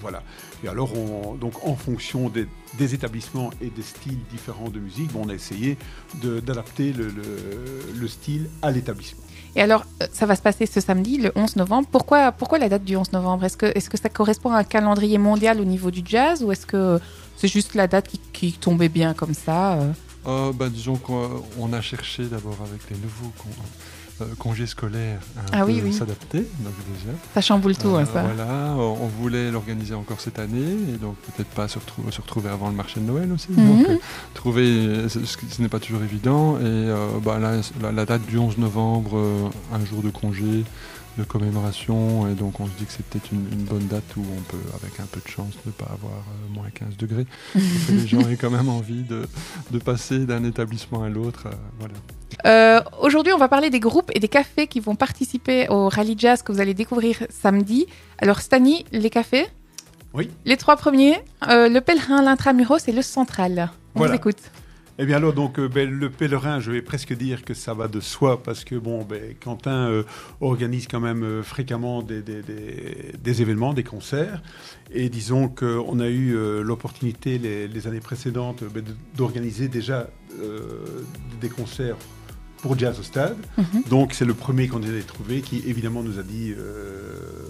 voilà. 0.01 0.21
Et 0.63 0.67
alors, 0.67 0.95
on, 0.95 1.33
donc, 1.35 1.53
en 1.65 1.75
fonction 1.75 2.29
des, 2.29 2.45
des 2.77 2.93
établissements 2.93 3.49
et 3.61 3.69
des 3.71 3.81
styles 3.81 4.19
différents 4.29 4.69
de 4.69 4.79
musique, 4.79 5.11
bon, 5.13 5.21
on 5.25 5.29
a 5.29 5.33
essayé 5.33 5.77
d'adapter 6.21 6.91
le, 6.93 7.05
le- 7.07 7.13
le 7.99 8.07
style 8.07 8.47
à 8.61 8.69
l'établissement. 8.71 9.23
Et 9.57 9.61
alors, 9.61 9.85
euh, 10.03 10.07
ça 10.13 10.27
va 10.27 10.35
se 10.35 10.41
passer 10.43 10.67
ce 10.67 10.79
samedi, 10.79 11.17
le 11.17 11.31
11 11.35 11.55
novembre. 11.55 11.87
Pourquoi, 11.91 12.31
pourquoi 12.31 12.59
la 12.59 12.69
date 12.69 12.83
du 12.83 12.95
11 12.95 13.11
novembre? 13.11 13.43
Est-ce 13.43 13.57
que, 13.57 13.97
ça 13.97 14.07
correspond 14.07 14.51
à 14.51 14.59
un 14.59 14.63
calendrier 14.63 15.17
mondial 15.17 15.59
au 15.59 15.65
niveau 15.65 15.89
du 15.89 16.01
jazz 16.05 16.43
ou 16.43 16.51
est-ce 16.51 16.67
que 16.67 16.99
c'est 17.35 17.47
juste 17.47 17.73
la 17.73 17.87
date 17.87 18.07
qui, 18.33 18.53
tombait 18.53 18.87
bien 18.87 19.15
comme 19.15 19.33
ça 19.33 19.73
euh? 19.73 19.91
Euh, 20.27 20.53
ben, 20.53 20.69
disons 20.69 20.97
qu'on 20.97 21.43
on 21.59 21.73
a 21.73 21.81
cherché 21.81 22.25
d'abord 22.25 22.57
avec 22.69 22.87
les 22.91 22.97
nouveaux 22.97 23.31
euh, 24.21 24.25
à 25.37 25.39
un 25.41 25.45
Ah 25.51 25.65
peu 25.65 25.71
oui, 25.71 25.81
oui. 25.83 25.93
s'adapter. 25.93 26.47
Ça 27.33 27.41
chamboule 27.41 27.75
tout, 27.77 27.89
Euh, 27.95 27.99
hein, 27.99 28.05
ça. 28.05 28.23
Voilà, 28.23 28.73
on 28.77 28.97
on 29.03 29.07
voulait 29.07 29.51
l'organiser 29.51 29.93
encore 29.93 30.19
cette 30.21 30.39
année 30.39 30.75
et 30.93 30.97
donc 30.97 31.15
peut-être 31.17 31.49
pas 31.49 31.67
se, 31.67 31.77
retrou- 31.79 32.11
se 32.11 32.21
retrouver 32.21 32.49
avant 32.49 32.69
le 32.69 32.75
marché 32.75 32.99
de 32.99 33.05
Noël 33.05 33.31
aussi. 33.31 33.47
Mhm. 33.51 33.67
Donc, 33.77 33.89
euh, 33.89 33.97
trouver, 34.33 35.07
ce, 35.09 35.61
n'est 35.61 35.69
pas 35.69 35.79
toujours 35.79 36.03
évident. 36.03 36.57
Et 36.57 36.63
euh, 36.63 37.07
bah, 37.23 37.37
la, 37.39 37.91
la 37.91 38.05
date 38.05 38.25
du 38.25 38.37
11 38.37 38.57
novembre, 38.57 39.51
un 39.73 39.85
jour 39.85 40.01
de 40.01 40.09
congé, 40.09 40.63
de 41.17 41.23
commémoration, 41.23 42.27
et 42.29 42.33
donc 42.35 42.59
on 42.59 42.65
se 42.65 42.71
dit 42.77 42.85
que 42.85 42.91
c'est 42.91 43.05
peut-être 43.05 43.31
une, 43.31 43.45
une 43.51 43.63
bonne 43.65 43.87
date 43.87 44.03
où 44.15 44.21
on 44.37 44.41
peut, 44.41 44.57
avec 44.81 44.99
un 44.99 45.05
peu 45.05 45.19
de 45.23 45.27
chance, 45.27 45.53
ne 45.65 45.71
pas 45.71 45.85
avoir 45.85 46.13
euh, 46.13 46.53
moins 46.53 46.69
15 46.73 46.97
degrés. 46.97 47.25
Que 47.53 47.91
les 47.93 48.07
gens 48.07 48.19
aient 48.29 48.35
quand 48.37 48.49
même 48.51 48.69
envie 48.69 49.01
de, 49.03 49.27
de 49.71 49.79
passer 49.79 50.19
d'un 50.25 50.43
établissement 50.43 51.03
à 51.03 51.09
l'autre. 51.09 51.47
euh, 51.47 51.51
voilà. 51.79 51.93
Euh, 52.45 52.81
Aujourd'hui, 53.01 53.33
on 53.33 53.37
va 53.37 53.47
parler 53.47 53.69
des 53.69 53.79
groupes 53.79 54.11
et 54.13 54.19
des 54.19 54.27
cafés 54.27 54.67
qui 54.67 54.79
vont 54.79 54.95
participer 54.95 55.67
au 55.69 55.89
rallye 55.89 56.15
jazz 56.17 56.41
que 56.43 56.51
vous 56.51 56.59
allez 56.59 56.73
découvrir 56.73 57.17
samedi. 57.29 57.87
Alors, 58.19 58.39
Stani, 58.41 58.85
les 58.91 59.09
cafés? 59.09 59.47
Oui. 60.13 60.29
Les 60.45 60.57
trois 60.57 60.75
premiers, 60.77 61.15
euh, 61.47 61.67
le 61.69 61.81
pèlerin, 61.81 62.21
l'intramuros 62.21 62.87
et 62.87 62.91
le 62.91 63.01
central. 63.01 63.69
On 63.95 63.99
Voilà. 63.99 64.13
vous 64.13 64.17
écoute. 64.17 64.37
Eh 64.99 65.05
bien 65.05 65.17
alors 65.17 65.33
donc 65.33 65.59
euh, 65.59 65.67
ben, 65.67 65.89
le 65.89 66.09
pèlerin, 66.09 66.59
je 66.59 66.71
vais 66.71 66.81
presque 66.81 67.13
dire 67.15 67.43
que 67.45 67.53
ça 67.53 67.75
va 67.75 67.87
de 67.87 67.99
soi 67.99 68.41
parce 68.41 68.63
que 68.63 68.73
bon 68.75 69.03
ben, 69.03 69.35
Quentin 69.39 69.87
euh, 69.89 70.03
organise 70.41 70.87
quand 70.87 70.99
même 70.99 71.23
euh, 71.23 71.43
fréquemment 71.43 72.01
des, 72.01 72.21
des- 72.23 72.41
des- 72.41 73.13
des 73.23 73.41
événements, 73.43 73.73
des 73.75 73.83
concerts 73.83 74.41
et 74.91 75.09
disons 75.09 75.49
qu'on 75.49 75.99
a 75.99 76.07
eu 76.07 76.35
euh, 76.35 76.63
l'opportunité 76.63 77.37
les, 77.37 77.67
les 77.67 77.87
années 77.87 77.99
précédentes 77.99 78.63
ben, 78.73 78.83
d'organiser 79.15 79.67
déjà 79.67 80.09
des 81.41 81.49
concerts 81.49 81.95
pour 82.61 82.77
Jazz 82.77 82.99
au 82.99 83.03
Stade. 83.03 83.37
Mhm. 83.57 83.83
Donc 83.89 84.13
c'est 84.13 84.25
le 84.25 84.33
premier 84.33 84.67
qu'on 84.67 84.81
a 84.83 85.01
trouvé 85.07 85.41
qui 85.41 85.63
évidemment 85.67 86.03
nous 86.03 86.19
a 86.19 86.23
dit 86.23 86.53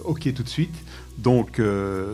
OK 0.06 0.34
tout 0.34 0.44
de 0.44 0.48
suite. 0.50 0.76
Donc, 1.18 1.60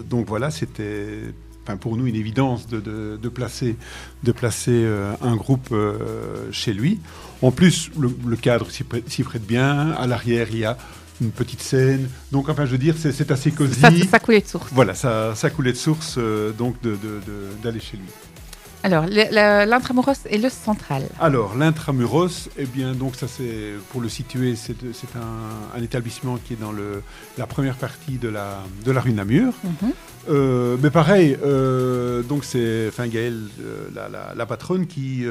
donc 0.09 0.27
voilà, 0.27 0.49
c'était 0.49 1.19
enfin, 1.63 1.77
pour 1.77 1.95
nous 1.97 2.07
une 2.07 2.15
évidence 2.15 2.67
de, 2.67 2.79
de- 2.79 3.17
de 3.21 3.29
placer, 3.29 3.75
de 4.23 4.31
placer 4.31 4.71
euh, 4.83 5.13
un 5.21 5.35
groupe 5.35 5.69
euh, 5.71 6.51
chez 6.51 6.73
lui. 6.73 6.99
En 7.41 7.51
plus, 7.51 7.89
le, 7.99 8.09
le 8.25 8.35
cadre 8.35 8.69
s'y 8.71 8.83
prête, 8.83 9.09
s'y 9.09 9.23
prête 9.23 9.45
bien. 9.45 9.91
À 9.91 10.07
l'arrière, 10.07 10.47
il 10.51 10.59
y 10.59 10.65
a 10.65 10.77
une 11.21 11.31
petite 11.31 11.61
scène. 11.61 12.09
Donc 12.31 12.49
enfin, 12.49 12.65
je 12.65 12.71
veux 12.71 12.77
dire, 12.77 12.95
c'est, 12.97 13.29
assez 13.31 13.51
cosy. 13.51 13.79
Ça, 13.79 13.89
ça 14.09 14.19
coulait 14.19 14.41
de 14.41 14.47
source. 14.47 14.67
Voilà, 14.71 14.93
ça, 14.93 15.35
ça 15.35 15.49
coulait 15.49 15.71
de 15.73 15.77
source 15.77 16.15
euh, 16.17 16.51
donc 16.51 16.81
de, 16.81 16.91
de- 16.91 16.95
de- 16.95 17.63
d'aller 17.63 17.79
chez 17.79 17.97
lui. 17.97 18.05
Alors, 18.83 19.05
l'intramuros 19.07 20.17
et 20.29 20.37
le 20.37 20.49
central. 20.49 21.03
Alors, 21.19 21.55
l'intramuros, 21.55 22.49
eh 22.57 22.65
bien, 22.65 22.93
donc 22.93 23.15
ça 23.15 23.27
c'est 23.29 23.71
pour 23.91 24.01
le 24.01 24.09
situer, 24.09 24.55
c'est, 24.57 24.75
un, 25.15 25.77
un 25.79 25.81
établissement 25.81 26.37
qui 26.43 26.53
est 26.53 26.59
dans 26.61 26.73
le, 26.73 27.01
la 27.37 27.47
première 27.47 27.75
partie 27.75 28.17
de 28.17 28.27
la, 28.27 28.59
de 28.85 28.91
la 28.91 28.99
rue 29.01 29.13
Namur. 29.13 29.53
Mhm. 29.63 29.91
Euh, 30.29 30.77
mais 30.81 30.89
pareil, 30.89 31.37
euh, 31.45 32.23
donc 32.23 32.43
c'est 32.43 32.87
enfin, 32.89 33.07
Gaëlle, 33.07 33.41
euh, 33.61 33.87
la, 33.95 34.09
la- 34.09 34.33
la 34.35 34.45
patronne, 34.45 34.85
qui 34.87 35.23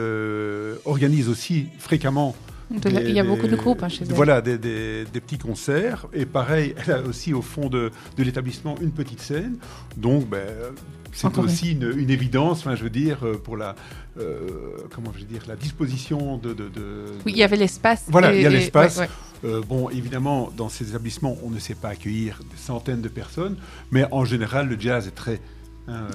organise 0.86 1.28
aussi 1.28 1.66
fréquemment. 1.78 2.34
La- 2.84 3.02
il 3.02 3.10
y 3.10 3.20
a 3.20 3.22
des- 3.22 3.28
beaucoup 3.28 3.48
de 3.48 3.56
groupes 3.56 3.82
hein, 3.82 3.88
chez 3.90 4.04
elle. 4.08 4.14
Voilà, 4.14 4.40
des, 4.40 4.56
des- 4.56 5.04
des 5.04 5.20
petits 5.20 5.36
concerts. 5.38 6.06
Et 6.14 6.24
pareil, 6.24 6.74
elle 6.86 6.92
a 6.94 7.00
aussi 7.02 7.34
au 7.34 7.42
fond 7.42 7.68
de, 7.68 7.90
de 8.16 8.22
l'établissement 8.22 8.76
une 8.80 8.92
petite 8.92 9.20
scène. 9.20 9.56
Donc, 9.98 10.26
ben, 10.26 10.40
c'est 11.12 11.38
aussi 11.38 11.72
une, 11.72 11.92
une 11.96 12.10
évidence, 12.10 12.60
enfin, 12.60 12.74
je 12.74 12.82
veux 12.82 12.90
dire, 12.90 13.18
euh, 13.24 13.36
pour 13.36 13.56
la, 13.56 13.76
euh, 14.18 14.48
comment 14.94 15.12
je 15.14 15.20
veux 15.20 15.26
dire, 15.26 15.42
la 15.46 15.56
disposition 15.56 16.36
de. 16.38 16.52
de- 16.54 16.68
de- 16.68 17.04
Oui, 17.26 17.32
il 17.32 17.38
y 17.38 17.42
avait 17.42 17.56
l'espace. 17.56 18.04
Voilà, 18.08 18.34
il 18.34 18.40
y 18.42 18.46
a 18.46 18.50
l'espace. 18.50 18.96
ouais, 18.98 19.08
ouais. 19.44 19.50
euh, 19.50 19.60
bon, 19.68 19.88
évidemment, 19.90 20.50
dans 20.56 20.68
ces 20.68 20.90
établissements, 20.90 21.36
on 21.42 21.50
ne 21.50 21.58
sait 21.58 21.74
pas 21.74 21.88
accueillir 21.90 22.40
des 22.50 22.56
centaines 22.56 23.02
de 23.02 23.08
personnes, 23.08 23.56
mais 23.90 24.04
en 24.10 24.24
général, 24.24 24.68
le 24.68 24.78
jazz 24.80 25.06
est 25.06 25.10
très 25.14 25.40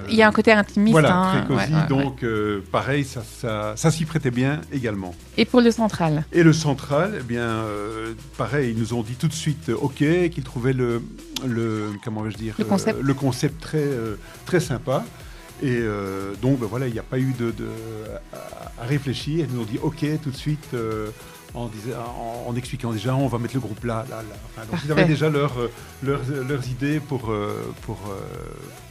Il 0.08 0.14
y 0.14 0.22
a 0.22 0.28
un 0.28 0.32
côté 0.32 0.50
intimiste. 0.52 0.92
Voilà, 0.92 1.14
hein, 1.16 1.30
très 1.44 1.46
cosy. 1.46 1.70
ouais, 1.72 1.76
ouais, 1.76 1.82
ouais. 1.82 2.04
donc, 2.04 2.22
euh, 2.22 2.60
pareil, 2.72 3.04
ça, 3.04 3.22
ça, 3.22 3.74
ça 3.76 3.90
s'y 3.90 4.04
prêtait 4.06 4.30
bien 4.30 4.60
également. 4.72 5.14
Et 5.36 5.44
pour 5.44 5.60
le 5.60 5.70
central 5.70 6.24
Et 6.32 6.42
le 6.42 6.52
central, 6.52 7.16
eh 7.20 7.22
bien, 7.22 7.42
euh, 7.42 8.14
pareil, 8.38 8.72
ils 8.74 8.78
nous 8.80 8.94
ont 8.94 9.02
dit 9.02 9.14
tout 9.14 9.28
de 9.28 9.32
suite 9.34 9.68
euh, 9.68 9.74
OK, 9.76 9.96
qu'ils 9.96 10.42
trouvaient 10.44 10.72
le, 10.72 11.02
le 11.46 11.90
comment 12.04 12.22
vais-je 12.22 12.38
dire, 12.38 12.54
Le 12.58 12.64
concept. 12.64 12.98
le 13.02 13.14
concept 13.14 13.60
très, 13.60 13.78
euh, 13.78 14.16
très 14.46 14.60
sympa. 14.60 15.04
Et 15.62 15.76
euh, 15.80 16.32
donc, 16.40 16.60
ben 16.60 16.66
voilà, 16.66 16.86
il 16.86 16.92
n'y 16.92 16.98
a 17.00 17.02
pas 17.04 17.18
eu 17.18 17.34
de, 17.38 17.50
de- 17.50 17.68
à 18.80 18.84
réfléchir. 18.86 19.46
Ils 19.48 19.54
nous 19.54 19.62
ont 19.62 19.66
dit 19.66 19.78
OK 19.82 20.04
tout 20.22 20.30
de 20.30 20.36
suite. 20.36 20.68
En, 21.54 21.66
disant- 21.68 21.96
en- 22.46 22.50
en 22.50 22.56
expliquant 22.56 22.92
déjà, 22.92 23.14
on 23.14 23.26
va 23.28 23.38
mettre 23.38 23.54
le 23.54 23.60
groupe 23.60 23.82
là, 23.84 24.04
là, 24.10 24.16
là. 24.16 24.36
Enfin, 24.56 24.66
donc 24.70 24.80
ils 24.84 24.92
avaient 24.92 25.04
déjà 25.06 25.28
leur, 25.30 25.58
euh, 25.58 25.68
leurs, 26.02 26.20
leurs 26.46 26.68
idées 26.68 27.00
pour, 27.00 27.30
euh, 27.30 27.72
pour, 27.82 27.98
euh, 28.08 28.20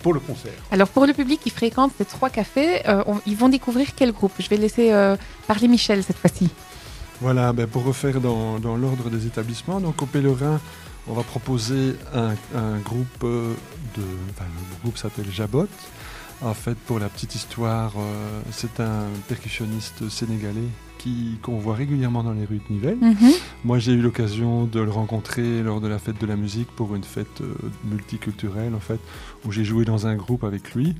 pour 0.01 0.13
le 0.13 0.19
concert. 0.19 0.51
Alors 0.71 0.87
pour 0.87 1.05
le 1.05 1.13
public 1.13 1.39
qui 1.39 1.49
fréquente 1.49 1.91
ces 1.97 2.05
trois 2.05 2.29
cafés, 2.29 2.87
euh, 2.87 3.03
on- 3.07 3.19
ils 3.25 3.37
vont 3.37 3.49
découvrir 3.49 3.87
quel 3.95 4.11
groupe? 4.11 4.33
Je 4.39 4.49
vais 4.49 4.57
laisser 4.57 4.91
euh, 4.91 5.15
parler 5.47 5.67
Michel 5.67 6.03
cette 6.03 6.17
fois-ci. 6.17 6.49
Voilà, 7.21 7.51
ben, 7.53 7.67
pour 7.67 7.83
refaire 7.83 8.19
dans, 8.21 8.59
dans 8.59 8.75
l'ordre 8.75 9.09
des 9.09 9.25
établissements, 9.25 9.79
donc 9.79 10.01
au 10.01 10.05
Pèlerin, 10.05 10.59
on 11.07 11.13
va 11.13 11.23
proposer 11.23 11.95
un, 12.13 12.31
un 12.55 12.77
groupe 12.79 13.21
de. 13.21 14.03
Enfin, 14.31 14.45
le 14.45 14.81
groupe 14.83 14.97
s'appelle 14.97 15.25
Jabot. 15.31 15.67
En 16.41 16.53
fait, 16.53 16.75
pour 16.75 16.99
la 16.99 17.09
petite 17.09 17.33
histoire, 17.33 17.93
euh, 17.97 18.41
c'est 18.51 18.79
un 18.79 19.05
percussionniste 19.27 20.07
sénégalais 20.09 20.69
qui 20.99 21.39
qu'on 21.41 21.57
voit 21.57 21.75
régulièrement 21.75 22.23
dans 22.23 22.33
les 22.33 22.45
rues 22.45 22.61
de 22.69 22.73
Nivelles. 22.73 22.97
Mhm. 22.99 23.31
Moi, 23.65 23.79
j'ai 23.79 23.93
eu 23.93 24.01
l'occasion 24.01 24.65
de 24.65 24.79
le 24.79 24.91
rencontrer 24.91 25.63
lors 25.63 25.81
de 25.81 25.87
la 25.87 25.97
fête 25.97 26.19
de 26.21 26.27
la 26.27 26.35
musique 26.35 26.67
pour 26.75 26.95
une 26.95 27.03
fête 27.03 27.41
euh, 27.41 27.53
multiculturelle, 27.85 28.75
en 28.75 28.79
fait, 28.79 28.99
où 29.45 29.51
j'ai 29.51 29.63
joué 29.63 29.83
dans 29.83 30.05
un 30.05 30.15
groupe 30.15 30.43
avec 30.43 30.75
lui, 30.75 30.95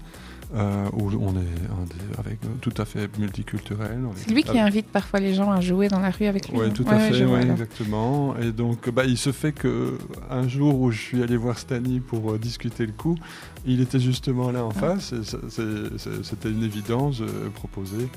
euh, 0.55 0.87
où 0.93 1.09
on 1.19 1.33
est 1.35 2.17
avec, 2.19 2.43
euh, 2.45 2.47
tout 2.61 2.73
à 2.77 2.85
fait 2.85 3.09
multiculturel. 3.19 3.99
C'est 4.15 4.31
lui 4.31 4.43
qui 4.43 4.57
invite 4.57 4.87
parfois 4.87 5.19
les 5.19 5.33
gens 5.33 5.51
à 5.51 5.59
jouer 5.59 5.89
dans 5.89 5.99
la 5.99 6.09
rue 6.09 6.25
avec 6.25 6.47
lui. 6.49 6.57
oui, 6.57 6.71
tout 6.71 6.85
à 6.87 6.95
ouais, 6.95 7.11
fait, 7.11 7.25
ouais, 7.25 7.41
exactement. 7.49 8.35
Et 8.37 8.51
donc, 8.51 8.89
bah, 8.89 9.03
il 9.05 9.17
se 9.17 9.31
fait 9.31 9.51
que 9.51 9.97
un 10.29 10.47
jour 10.47 10.79
où 10.79 10.89
je 10.91 10.99
suis 11.01 11.21
allé 11.23 11.35
voir 11.35 11.59
Stani 11.59 11.99
pour 11.99 12.31
euh, 12.31 12.37
discuter 12.37 12.85
le 12.85 12.93
coup, 12.93 13.17
il 13.65 13.81
était 13.81 13.99
justement 13.99 14.51
là 14.51 14.63
en 14.63 14.69
Ah. 14.69 14.95
face. 14.95 15.13
C'était 16.23 16.49
une 16.49 16.63
évidence 16.63 17.21
euh, 17.21 17.49
proposée. 17.49 18.07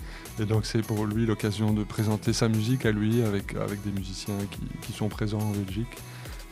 Et 0.41 0.45
donc, 0.45 0.67
c'est 0.67 0.83
pour 0.83 1.07
lui 1.07 1.27
l'occasion 1.27 1.73
de 1.73 1.83
présenter 1.85 2.33
sa 2.33 2.49
musique 2.49 2.87
à 2.87 2.93
lui 2.93 3.23
avec, 3.23 3.55
avec 3.57 3.83
des 3.83 3.91
musiciens 3.93 4.35
qui, 4.51 4.61
qui 4.87 4.93
sont 4.97 5.09
présents 5.09 5.41
en 5.41 5.51
Belgique. 5.51 5.89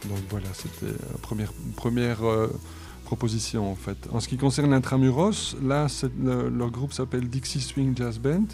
Donc 0.09 0.19
voilà, 0.31 0.47
c'était 0.53 0.93
la 1.13 1.19
première, 1.19 1.53
première 1.77 2.25
euh, 2.25 2.49
proposition 3.09 3.71
en 3.73 3.75
fait. 3.75 3.97
En 4.13 4.21
ce 4.21 4.29
qui 4.29 4.37
concerne 4.37 4.71
l'intramuros, 4.71 5.57
là, 5.63 5.87
le- 6.23 6.51
leur 6.51 6.71
groupe 6.71 6.93
s'appelle 6.93 7.27
Dixie 7.29 7.63
Swing 7.63 7.97
Jazz 7.97 8.19
Band. 8.19 8.45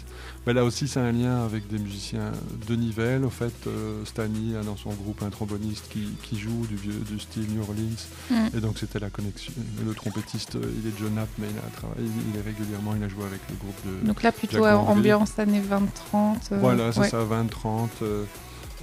Mais 0.47 0.53
là 0.53 0.63
aussi, 0.63 0.87
c'est 0.87 0.99
un 1.01 1.11
lien 1.11 1.43
avec 1.43 1.67
des 1.67 1.77
musiciens 1.77 2.31
de 2.67 2.75
Nivelles. 2.75 3.25
En 3.25 3.29
fait, 3.29 3.53
euh, 3.67 4.05
Stani 4.05 4.55
a 4.55 4.63
dans 4.63 4.77
son 4.77 4.91
groupe 4.93 5.21
un 5.23 5.29
tromboniste 5.29 5.85
qui, 5.89 6.07
qui 6.23 6.37
joue 6.39 6.65
du, 6.69 6.75
vieux, 6.75 6.93
du 7.11 7.19
style 7.19 7.47
New 7.53 7.61
Orleans. 7.63 8.01
Mm. 8.31 8.57
Et 8.57 8.61
donc, 8.61 8.77
c'était 8.79 8.99
la 8.99 9.09
connexion. 9.09 9.51
Le 9.85 9.93
trompettiste, 9.93 10.55
euh, 10.55 10.61
il 10.81 10.87
est 10.89 10.93
John 10.99 11.11
Knapp, 11.15 11.29
mais 11.37 11.47
il, 11.51 11.57
a 11.57 11.69
travaillé, 11.75 12.07
il 12.33 12.39
est 12.39 12.43
régulièrement, 12.43 12.93
il 12.95 13.03
a 13.03 13.09
joué 13.09 13.23
avec 13.25 13.41
le 13.49 13.55
groupe 13.57 13.79
de. 13.85 14.07
Donc 14.07 14.23
là, 14.23 14.31
plutôt 14.31 14.65
ambiance 14.65 15.37
années 15.37 15.61
20-30. 15.61 16.37
euh, 16.53 16.59
Voilà, 16.61 16.93
c'est 16.93 17.01
ouais. 17.01 17.09
ça, 17.09 17.23
20, 17.23 17.49
30. 17.49 17.89
euh, 18.03 18.23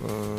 euh, 0.04 0.36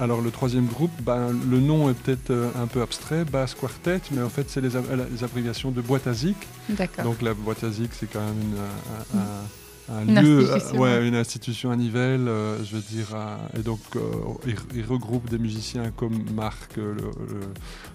alors 0.00 0.20
le 0.20 0.30
troisième 0.30 0.66
groupe, 0.66 0.90
ben, 1.02 1.28
le 1.50 1.60
nom 1.60 1.90
est 1.90 1.94
peut-être 1.94 2.30
euh, 2.30 2.50
un 2.60 2.66
peu 2.66 2.82
abstrait, 2.82 3.24
Bass 3.24 3.54
Quartet, 3.54 4.00
mais 4.10 4.22
en 4.22 4.28
fait 4.28 4.48
c'est 4.50 4.60
les, 4.60 4.74
ab- 4.76 4.84
les 5.12 5.22
abréviations 5.24 5.70
de 5.70 5.80
boîte 5.80 6.06
à 6.06 6.14
zik. 6.14 6.36
D'accord. 6.68 7.04
Donc 7.04 7.22
la 7.22 7.34
boîte 7.34 7.62
à 7.64 7.70
zik, 7.70 7.90
c'est 7.98 8.10
quand 8.10 8.20
même 8.20 8.40
une, 8.42 8.58
un, 8.58 9.20
un- 9.20 9.46
un 9.90 10.02
Une 10.06 10.20
lieu, 10.20 10.40
institution, 10.52 10.76
euh, 10.76 11.00
ouais, 11.00 11.08
une 11.08 11.14
institution 11.16 11.70
à 11.70 11.76
Nivelles, 11.76 12.28
euh, 12.28 12.62
je 12.64 12.76
veux 12.76 12.82
dire, 12.82 13.14
à- 13.14 13.38
et 13.58 13.62
donc 13.62 13.80
euh, 13.96 14.00
il, 14.46 14.54
il 14.74 14.84
regroupe 14.84 15.28
des 15.28 15.38
musiciens 15.38 15.90
comme 15.96 16.22
Marc, 16.34 16.78
euh, 16.78 16.94
le, 16.94 17.02
le- 17.02 17.40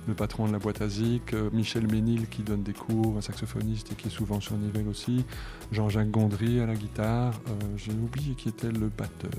le 0.08 0.14
patron 0.14 0.48
de 0.48 0.54
la 0.54 0.60
boîte 0.60 0.82
euh, 0.82 1.50
Michel 1.54 1.88
Ménil 1.92 2.28
qui 2.30 2.42
donne 2.42 2.62
des 2.64 2.74
cours, 2.74 3.16
un 3.18 3.22
saxophoniste 3.22 3.92
et 3.92 3.96
qui 3.96 4.08
est 4.08 4.12
souvent 4.12 4.40
sur 4.42 4.56
Nivelles 4.56 4.88
aussi, 4.90 5.24
Jean-Jacques 5.72 6.12
Gondry 6.12 6.60
à 6.60 6.66
la 6.66 6.76
guitare, 6.76 7.34
euh, 7.48 7.52
j'ai 7.78 7.92
oublié 7.92 8.34
qui 8.36 8.50
était 8.50 8.68
le 8.72 8.90
batteur, 8.96 9.32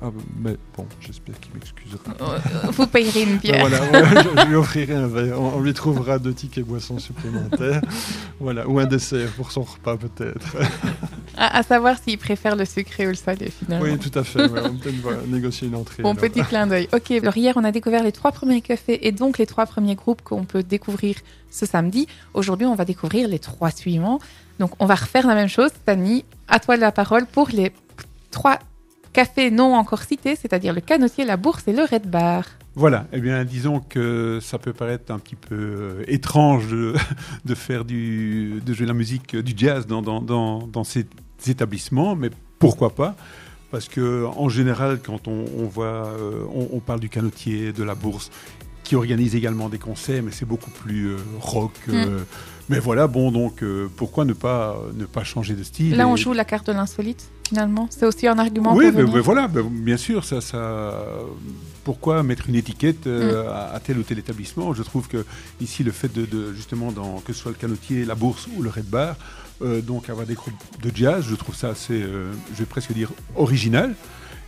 Ah, 0.00 0.10
mais 0.40 0.56
bon, 0.76 0.86
j'espère 1.00 1.38
qu'il 1.40 1.52
m'excusera. 1.54 1.98
Euh, 2.20 2.38
Vous 2.70 2.86
payerez 2.86 3.22
une 3.22 3.36
Ben 3.36 3.38
bière. 3.38 3.66
voilà, 3.66 3.80
ouais, 3.90 4.22
je, 4.36 4.40
je 4.42 4.46
lui 4.48 4.54
offrirai 4.56 4.94
un 4.94 5.06
verre. 5.08 5.40
On, 5.40 5.56
on 5.56 5.60
lui 5.60 5.74
trouvera 5.74 6.18
deux 6.18 6.34
tickets 6.34 6.64
boissons 6.66 6.98
supplémentaires. 6.98 7.80
voilà, 8.40 8.68
ou 8.68 8.78
un 8.78 8.86
dessert 8.86 9.30
pour 9.32 9.52
son 9.52 9.62
repas 9.62 9.96
peut-être. 9.96 10.56
À, 11.36 11.58
à 11.58 11.62
savoir 11.62 11.87
s'il 11.96 12.18
préfère 12.18 12.56
le 12.56 12.64
sucré 12.64 13.06
ou 13.06 13.10
le 13.10 13.14
salé 13.14 13.50
finalement. 13.50 13.86
oui, 13.86 13.98
tout 13.98 14.16
à 14.18 14.24
fait. 14.24 14.46
ouais, 14.48 14.60
on 14.64 14.74
peut 14.76 14.92
négocier 15.28 15.68
une 15.68 15.74
entrée. 15.76 16.02
Bon, 16.02 16.10
alors. 16.10 16.20
petit 16.20 16.42
clin 16.42 16.66
d'œil. 16.66 16.88
Ok, 16.94 17.10
alors 17.12 17.36
hier, 17.36 17.54
on 17.56 17.64
a 17.64 17.72
découvert 17.72 18.02
les 18.02 18.12
trois 18.12 18.32
premiers 18.32 18.60
cafés 18.60 19.06
et 19.06 19.12
donc 19.12 19.38
les 19.38 19.46
trois 19.46 19.66
premiers 19.66 19.94
groupes 19.94 20.22
qu'on 20.22 20.44
peut 20.44 20.62
découvrir 20.62 21.16
ce 21.50 21.64
samedi. 21.66 22.06
Aujourd'hui, 22.34 22.66
on 22.66 22.74
va 22.74 22.84
découvrir 22.84 23.28
les 23.28 23.38
trois 23.38 23.70
suivants. 23.70 24.18
Donc, 24.58 24.72
on 24.80 24.86
va 24.86 24.96
refaire 24.96 25.26
la 25.26 25.34
même 25.34 25.48
chose. 25.48 25.70
Tani, 25.86 26.24
à 26.48 26.58
toi 26.60 26.76
la 26.76 26.92
parole 26.92 27.26
pour 27.26 27.48
les 27.48 27.72
trois 28.30 28.58
cafés 29.12 29.50
non 29.50 29.74
encore 29.74 30.02
cités, 30.02 30.36
c'est-à-dire 30.36 30.72
le 30.72 30.80
Canotier, 30.80 31.24
la 31.24 31.36
Bourse 31.36 31.66
et 31.68 31.72
le 31.72 31.82
Red 31.84 32.08
Bar. 32.08 32.44
Voilà, 32.74 33.06
eh 33.12 33.20
bien, 33.20 33.44
disons 33.44 33.80
que 33.80 34.38
ça 34.40 34.58
peut 34.58 34.72
paraître 34.72 35.12
un 35.12 35.18
petit 35.18 35.34
peu 35.34 35.54
euh, 35.56 36.04
étrange 36.06 36.68
de, 36.68 36.94
de 37.44 37.54
faire 37.56 37.84
du, 37.84 38.60
de 38.64 38.72
jouer 38.72 38.86
la 38.86 38.92
musique, 38.94 39.34
euh, 39.34 39.42
du 39.42 39.54
jazz 39.56 39.86
dans, 39.86 40.02
dans, 40.02 40.22
dans, 40.22 40.66
dans 40.66 40.84
ces 40.84 41.06
établissements, 41.46 42.16
mais 42.16 42.30
pourquoi 42.58 42.90
pas? 42.90 43.14
Parce 43.70 43.88
que 43.88 44.24
en 44.24 44.48
général, 44.48 44.98
quand 45.04 45.28
on, 45.28 45.66
voit, 45.66 46.06
euh, 46.06 46.44
on 46.50 46.80
parle 46.80 47.00
du 47.00 47.10
canotier, 47.10 47.72
de 47.72 47.84
la 47.84 47.94
bourse, 47.94 48.30
qui 48.88 48.96
organise 48.96 49.34
également 49.34 49.68
des 49.68 49.78
concerts, 49.78 50.22
mais 50.22 50.30
c'est 50.32 50.46
beaucoup 50.46 50.70
plus 50.70 51.08
euh, 51.10 51.16
rock. 51.40 51.72
euh, 51.90 52.20
mais 52.70 52.78
voilà, 52.78 53.06
bon, 53.06 53.30
donc 53.30 53.62
euh, 53.62 53.86
pourquoi 53.96 54.24
ne 54.24 54.32
pas 54.32 54.76
ne 54.96 55.04
pas 55.04 55.24
changer 55.24 55.54
de 55.54 55.62
style 55.62 55.94
Là, 55.94 56.08
on 56.08 56.16
joue 56.16 56.32
la 56.32 56.46
carte 56.46 56.66
de 56.68 56.72
l'insolite, 56.72 57.28
finalement. 57.46 57.86
C'est 57.90 58.06
aussi 58.06 58.26
un 58.26 58.38
argument 58.38 58.74
oui, 58.74 58.86
mais, 58.86 59.02
venir. 59.02 59.14
mais 59.14 59.20
voilà, 59.20 59.46
ben, 59.46 59.62
bien 59.70 59.98
sûr, 59.98 60.24
ça, 60.24 60.40
ça, 60.40 60.94
pourquoi 61.84 62.22
mettre 62.22 62.48
une 62.48 62.54
étiquette 62.54 63.06
euh, 63.06 63.44
Mm. 63.44 63.48
à, 63.48 63.74
à 63.74 63.80
tel 63.80 63.98
ou 63.98 64.02
tel 64.02 64.18
établissement? 64.18 64.72
Je 64.72 64.82
trouve 64.82 65.06
que 65.06 65.24
ici, 65.60 65.84
le 65.84 65.92
fait 65.92 66.10
de, 66.12 66.24
de, 66.24 66.54
justement, 66.54 66.90
dans, 66.90 67.20
que 67.20 67.34
ce 67.34 67.40
soit 67.42 67.50
le 67.50 67.58
canotier, 67.58 68.06
la 68.06 68.14
bourse 68.14 68.48
ou 68.56 68.62
le 68.62 68.70
red 68.70 68.86
bar, 68.86 69.16
euh, 69.60 69.82
donc 69.82 70.08
avoir 70.08 70.26
des 70.26 70.34
groupes 70.34 70.54
de 70.82 70.90
jazz, 70.94 71.24
je 71.28 71.34
trouve 71.34 71.54
ça 71.54 71.68
assez, 71.68 72.00
je 72.00 72.58
vais 72.58 72.64
presque 72.66 72.92
dire, 72.92 73.10
original. 73.36 73.94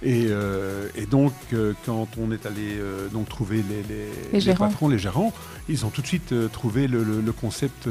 Et, 0.02 0.26
euh, 0.30 0.88
et 0.94 1.04
donc, 1.06 1.32
euh, 1.52 1.74
quand 1.84 2.08
on 2.18 2.32
est 2.32 2.46
allé 2.46 2.78
euh, 2.78 3.08
donc 3.08 3.28
trouver 3.28 3.62
les, 3.68 3.82
les, 3.94 4.08
Les 4.32 4.40
gérants. 4.40 4.68
patrons, 4.68 4.88
les 4.88 4.98
gérants, 4.98 5.32
ils 5.68 5.84
ont 5.84 5.90
tout 5.90 6.00
de 6.02 6.06
suite 6.06 6.32
trouvé 6.52 6.88
le, 6.88 7.04
le- 7.04 7.20
le 7.20 7.32
concept 7.32 7.86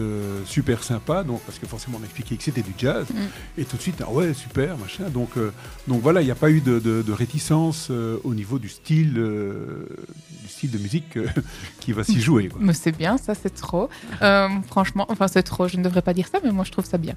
super 0.45 0.83
sympa. 0.83 1.23
Donc, 1.23 1.41
parce 1.41 1.59
que 1.59 1.67
forcément, 1.67 1.97
on 1.99 2.03
a 2.03 2.05
expliqué 2.05 2.35
que 2.35 2.43
c'était 2.43 2.61
du 2.63 2.73
jazz. 2.77 3.05
Mm. 3.13 3.61
Et 3.61 3.65
tout 3.65 3.77
de 3.77 3.81
suite, 3.81 4.01
ah 4.05 4.09
ouais, 4.11 4.33
super, 4.33 4.77
machin. 4.77 5.09
Donc, 5.09 5.29
donc 5.87 6.01
voilà, 6.01 6.21
il 6.21 6.25
n'y 6.25 6.31
a 6.31 6.35
pas 6.35 6.49
eu 6.49 6.61
de, 6.61 6.79
de- 6.79 7.01
de 7.03 7.11
réticence 7.13 7.89
au 7.91 8.33
niveau 8.33 8.59
du 8.59 8.69
style, 8.69 9.13
du 9.13 10.47
style 10.47 10.71
de 10.71 10.77
musique 10.79 11.17
qui 11.79 11.93
va 11.93 12.03
s'y 12.03 12.19
jouer. 12.19 12.47
quoi. 12.49 12.59
Mais 12.61 12.73
c'est 12.73 12.91
bien, 12.91 13.17
ça 13.17 13.33
c'est 13.35 13.53
trop. 13.55 13.87
Franchement, 14.67 15.05
enfin 15.09 15.27
c'est 15.27 15.43
trop, 15.43 15.67
je 15.67 15.77
ne 15.77 15.83
devrais 15.83 16.01
pas 16.01 16.13
dire 16.13 16.27
ça, 16.31 16.39
mais 16.43 16.51
moi 16.51 16.63
je 16.65 16.71
trouve 16.71 16.85
ça 16.85 16.97
bien. 16.97 17.13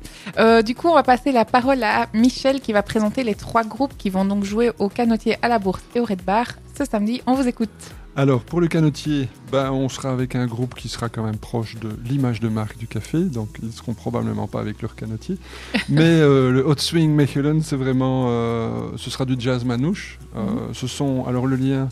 Du 0.62 0.74
coup, 0.74 0.88
on 0.88 0.94
va 0.94 1.02
passer 1.02 1.32
la 1.32 1.44
parole 1.44 1.82
à 1.82 2.08
Michel 2.14 2.60
qui 2.60 2.72
va 2.72 2.82
présenter 2.82 3.24
les 3.24 3.34
trois 3.34 3.64
groupes 3.64 3.94
qui 3.96 4.10
vont 4.10 4.24
donc 4.24 4.44
jouer 4.44 4.70
au 4.78 4.81
Canotier, 4.88 5.36
à 5.42 5.48
la 5.48 5.58
Bourse 5.58 5.82
et 5.94 6.00
au 6.00 6.04
Red 6.04 6.22
Bar 6.24 6.46
ce 6.76 6.84
samedi. 6.84 7.20
On 7.26 7.34
vous 7.34 7.46
écoute. 7.46 7.70
Alors, 8.14 8.42
pour 8.42 8.60
le 8.60 8.68
canotier, 8.68 9.28
ben, 9.50 9.70
on 9.72 9.88
sera 9.88 10.10
avec 10.10 10.34
un 10.36 10.46
groupe 10.46 10.74
qui 10.74 10.90
sera 10.90 11.08
quand 11.08 11.22
même 11.24 11.38
proche 11.38 11.76
de 11.76 11.88
l'image 12.04 12.40
de 12.40 12.48
marque 12.48 12.76
du 12.76 12.86
café, 12.86 13.18
donc 13.24 13.48
ils 13.62 13.68
ne 13.68 13.72
seront 13.72 13.94
probablement 13.94 14.46
pas 14.46 14.60
avec 14.60 14.82
leur 14.82 14.94
canotier. 14.94 15.38
Mais 15.88 16.02
euh, 16.04 16.50
le 16.50 16.66
Hot 16.66 16.76
Swing 16.76 17.10
Mechelen, 17.14 17.62
c'est 17.62 17.76
vraiment. 17.76 18.26
euh, 18.28 18.90
ce 18.96 19.08
sera 19.10 19.24
du 19.24 19.36
jazz 19.38 19.64
manouche. 19.64 20.18
Euh, 20.36 20.42
Ce 20.74 20.86
sont. 20.86 21.24
Alors, 21.26 21.46
le 21.46 21.56
lien. 21.56 21.88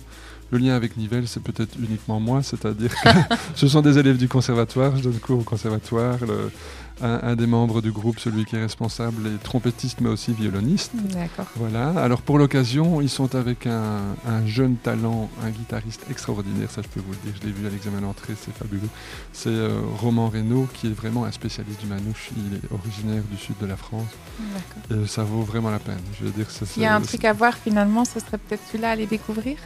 Le 0.52 0.58
lien 0.58 0.74
avec 0.74 0.96
Nivelles, 0.96 1.28
c'est 1.28 1.40
peut-être 1.42 1.76
uniquement 1.78 2.18
moi, 2.18 2.42
c'est-à-dire 2.42 2.90
que 2.90 3.08
ce 3.54 3.68
sont 3.68 3.82
des 3.82 3.98
élèves 3.98 4.16
du 4.16 4.26
conservatoire, 4.26 4.96
je 4.96 5.04
donne 5.04 5.20
cours 5.20 5.38
au 5.38 5.42
conservatoire. 5.44 6.18
Le- 6.26 6.50
un, 7.02 7.20
un 7.22 7.36
des 7.36 7.46
membres 7.46 7.80
du 7.82 7.92
groupe, 7.92 8.18
celui 8.18 8.44
qui 8.44 8.56
est 8.56 8.60
responsable, 8.62 9.26
est 9.26 9.42
trompettiste 9.42 10.00
mais 10.00 10.08
aussi 10.08 10.32
violoniste. 10.32 10.92
D'accord. 10.94 11.46
Voilà, 11.56 11.90
alors 11.90 12.22
pour 12.22 12.38
l'occasion, 12.38 13.00
ils 13.00 13.08
sont 13.08 13.34
avec 13.34 13.66
un, 13.66 14.00
un 14.26 14.46
jeune 14.46 14.76
talent, 14.76 15.28
un 15.44 15.50
guitariste 15.50 16.06
extraordinaire, 16.10 16.70
ça 16.70 16.82
je 16.82 16.88
peux 16.88 17.00
vous 17.00 17.12
le 17.12 17.18
dire, 17.30 17.40
je 17.40 17.46
l'ai 17.46 17.52
vu 17.52 17.66
à 17.66 17.70
l'examen 17.70 18.00
d'entrée, 18.00 18.34
c'est 18.40 18.54
fabuleux. 18.54 18.88
C'est 19.32 19.48
euh, 19.50 19.80
Roman 19.98 20.28
Reynaud 20.28 20.68
qui 20.74 20.88
est 20.88 20.94
vraiment 20.94 21.24
un 21.24 21.32
spécialiste 21.32 21.80
du 21.80 21.86
manouche, 21.86 22.30
il 22.36 22.56
est 22.56 22.72
originaire 22.72 23.22
du 23.30 23.36
sud 23.36 23.54
de 23.60 23.66
la 23.66 23.76
France 23.76 24.08
D'accord. 24.38 25.02
et 25.02 25.06
ça 25.06 25.22
vaut 25.24 25.42
vraiment 25.42 25.70
la 25.70 25.78
peine. 25.78 26.00
Je 26.18 26.24
veux 26.24 26.30
dire, 26.30 26.50
ça, 26.50 26.66
S'il 26.66 26.82
y 26.82 26.86
a 26.86 26.94
un 26.94 27.00
truc 27.00 27.24
à 27.24 27.32
voir 27.32 27.54
finalement, 27.56 28.04
ce 28.04 28.20
serait 28.20 28.38
peut-être 28.38 28.62
celui-là 28.68 28.90
à 28.90 28.92
aller 28.92 29.06
découvrir. 29.06 29.56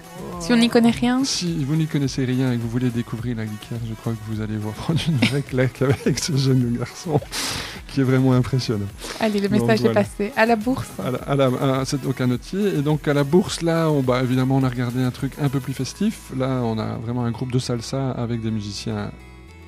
Si 0.41 0.53
on 0.53 0.57
n'y 0.57 0.69
connaît 0.69 0.91
rien. 0.91 1.23
Si 1.25 1.65
vous 1.65 1.77
n'y 1.77 1.87
connaissez 1.87 2.25
rien 2.25 2.53
et 2.53 2.57
que 2.57 2.63
vous 2.63 2.69
voulez 2.69 2.91
découvrir 2.91 3.37
la 3.37 3.47
guitare, 3.47 3.79
je 3.89 3.95
crois 3.95 4.13
que 4.13 4.19
vous 4.33 4.41
allez 4.41 4.57
voir 4.57 4.75
prendre 4.75 5.01
une 5.07 5.17
vraie 5.17 5.43
claque 5.43 5.83
avec 5.83 6.19
ce 6.19 6.37
jeune 6.37 6.77
garçon. 6.79 7.21
qui 7.89 8.01
est 8.01 8.05
vraiment 8.05 8.33
impressionnant. 8.33 8.87
Allez, 9.21 9.41
le 9.41 9.49
Donc, 9.49 9.61
message 9.63 9.81
voilà. 9.81 10.01
est 10.01 10.05
passé. 10.05 10.33
À 10.37 10.47
la 10.47 10.57
bourse. 10.57 10.89
À 11.05 11.11
la- 11.11 11.19
à 11.19 11.35
la- 11.37 11.81
à- 11.81 11.85
c'est 11.85 12.05
au 12.07 12.13
canotier. 12.13 12.79
Et 12.79 12.83
donc 12.83 13.07
à 13.09 13.15
la 13.15 13.23
bourse, 13.25 13.63
là, 13.63 13.89
on, 13.91 14.01
bah, 14.03 14.21
évidemment, 14.23 14.57
on 14.57 14.65
a 14.65 14.69
regardé 14.69 15.03
un 15.03 15.11
truc 15.11 15.33
un 15.41 15.49
peu 15.49 15.61
plus 15.61 15.75
festif. 15.75 16.31
Là, 16.37 16.61
on 16.65 16.79
a 16.79 16.97
vraiment 16.97 17.25
un 17.25 17.31
groupe 17.31 17.53
de 17.53 17.59
salsa 17.59 18.11
avec 18.13 18.41
des 18.43 18.51
musiciens 18.51 19.11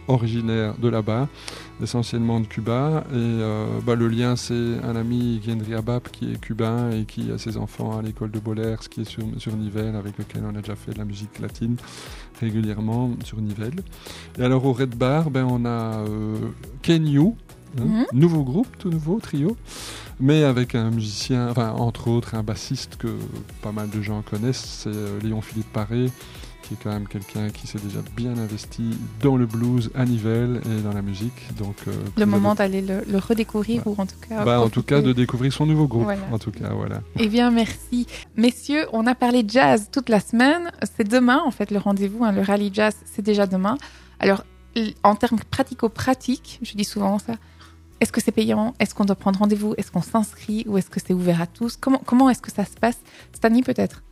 originaires 0.09 0.75
de 0.79 0.89
là-bas, 0.89 1.29
essentiellement 1.83 2.41
de 2.41 2.47
Cuba. 2.47 3.05
Et 3.11 3.15
euh, 3.15 3.67
bah, 3.85 3.95
le 3.95 4.09
lien, 4.09 4.37
c'est 4.37 4.77
un 4.83 4.97
ami, 4.97 5.41
Gendry 5.47 5.75
Abab, 5.75 6.03
qui 6.13 6.33
est 6.33 6.41
cubain 6.41 6.91
et 6.91 7.05
qui 7.05 7.31
a 7.33 7.39
ses 7.39 7.57
enfants 7.57 7.99
à 7.99 8.03
l'école 8.03 8.31
de 8.31 8.39
Bollers, 8.39 8.89
qui 8.91 9.03
est 9.03 9.05
sur, 9.05 9.25
sur 9.39 9.57
Nivelles, 9.57 9.97
avec 9.97 10.19
lequel 10.19 10.43
on 10.45 10.55
a 10.57 10.61
déjà 10.61 10.77
fait 10.77 10.93
de 10.93 10.99
la 10.99 11.05
musique 11.05 11.39
latine 11.41 11.77
régulièrement 12.41 13.11
sur 13.25 13.41
Nivelles. 13.41 13.81
Et 14.39 14.43
alors 14.43 14.65
au 14.65 14.73
Red 14.73 14.95
Bar, 14.97 15.31
ben, 15.31 15.45
on 15.49 15.65
a 15.65 15.99
euh, 16.07 16.37
Ken 16.83 17.07
Yu, 17.07 17.21
hein, 17.21 17.33
Mhm. 17.79 18.07
nouveau 18.15 18.43
groupe, 18.43 18.69
tout 18.79 18.89
nouveau, 18.91 19.19
trio 19.21 19.57
mais 20.19 20.45
avec 20.45 20.75
un 20.75 20.91
musicien, 20.91 21.51
enfin 21.51 21.73
entre 21.73 22.09
autres 22.09 22.35
un 22.37 22.43
bassiste 22.43 22.97
que 22.97 23.09
pas 23.61 23.71
mal 23.73 23.91
de 23.91 24.01
gens 24.01 24.23
connaissent, 24.23 24.83
c'est 24.85 24.89
euh, 24.95 25.21
Léon-Philippe 25.23 25.71
Paré, 25.75 26.07
qui 26.67 26.75
est 26.75 26.77
quand 26.83 26.91
même 26.91 27.07
quelqu'un 27.07 27.51
qui 27.51 27.67
s'est 27.67 27.79
déjà 27.79 28.01
bien 28.17 28.37
investi 28.37 28.97
dans 29.23 29.37
le 29.37 29.47
blues 29.47 29.91
à 29.95 30.05
Nivelles 30.05 30.61
et 30.67 30.83
dans 30.83 30.93
la 30.93 31.03
musique. 31.03 31.55
Donc, 31.59 31.77
euh, 31.89 31.93
Le 32.17 32.27
moment 32.27 32.51
avez- 32.53 32.59
d'aller 32.59 32.83
le, 32.83 33.05
le 33.11 33.19
redécouvrir 33.19 33.87
ou 33.87 33.95
en 33.99 34.07
tout 34.07 34.17
cas. 34.29 34.45
Bah, 34.45 34.61
en 34.61 34.69
tout 34.69 34.83
cas, 34.83 35.01
de 35.01 35.13
découvrir 35.13 35.53
son 35.53 35.67
nouveau 35.67 35.87
groupe. 35.87 36.05
Voilà. 36.05 36.23
En 36.33 36.39
tout 36.39 36.51
cas, 36.51 36.71
voilà. 36.75 37.01
Eh 37.19 37.29
bien, 37.29 37.51
merci. 37.51 38.07
Messieurs, 38.37 38.87
on 38.93 39.07
a 39.07 39.15
parlé 39.15 39.45
jazz 39.47 39.89
toute 39.93 40.09
la 40.09 40.21
semaine. 40.21 40.71
C'est 40.97 41.07
demain, 41.09 41.41
en 41.45 41.51
fait, 41.51 41.71
le 41.71 41.79
rendez-vous. 41.79 42.25
hein, 42.25 42.33
le 42.33 42.41
rallye 42.43 42.71
jazz, 42.73 42.95
c'est 43.05 43.23
déjà 43.23 43.47
demain. 43.47 43.77
Alors, 44.19 44.45
en 45.05 45.15
termes 45.15 45.39
pratico-pratiques, 45.51 46.59
je 46.63 46.75
dis 46.75 46.85
souvent 46.85 47.19
ça. 47.19 47.35
Est-ce 48.01 48.13
que 48.13 48.21
c'est 48.21 48.33
payant? 48.33 48.75
Est-ce 48.79 48.95
qu'on 48.95 49.05
doit 49.07 49.17
prendre 49.17 49.39
rendez-vous? 49.39 49.75
Est-ce 49.79 49.91
qu'on 49.91 50.03
s'inscrit? 50.03 50.65
Ou 50.69 50.77
est-ce 50.79 50.91
que 50.91 51.01
c'est 51.01 51.15
ouvert 51.15 51.41
à 51.41 51.47
tous? 51.47 51.77
Comment, 51.79 52.03
comment 52.05 52.29
est-ce 52.29 52.43
que 52.43 52.53
ça 52.53 52.65
se 52.65 52.75
passe? 52.79 52.99
Stani, 53.33 53.63
peut-être? 53.63 54.03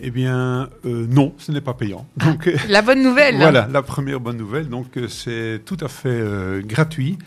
Eh 0.00 0.10
bien, 0.10 0.68
euh, 0.84 1.06
non, 1.08 1.34
ce 1.38 1.50
n'est 1.52 1.60
pas 1.60 1.74
payant. 1.74 2.06
Donc, 2.16 2.46
euh, 2.46 2.56
La 2.68 2.82
bonne 2.82 3.02
nouvelle 3.02 3.36
Voilà, 3.38 3.68
la 3.70 3.82
première 3.82 4.20
bonne 4.20 4.36
nouvelle. 4.36 4.68
Donc, 4.68 4.96
euh, 4.96 5.08
c'est 5.08 5.60
tout 5.64 5.76
à 5.80 5.88
fait 5.88 6.08
euh, 6.08 6.62
gratuit. 6.62 7.18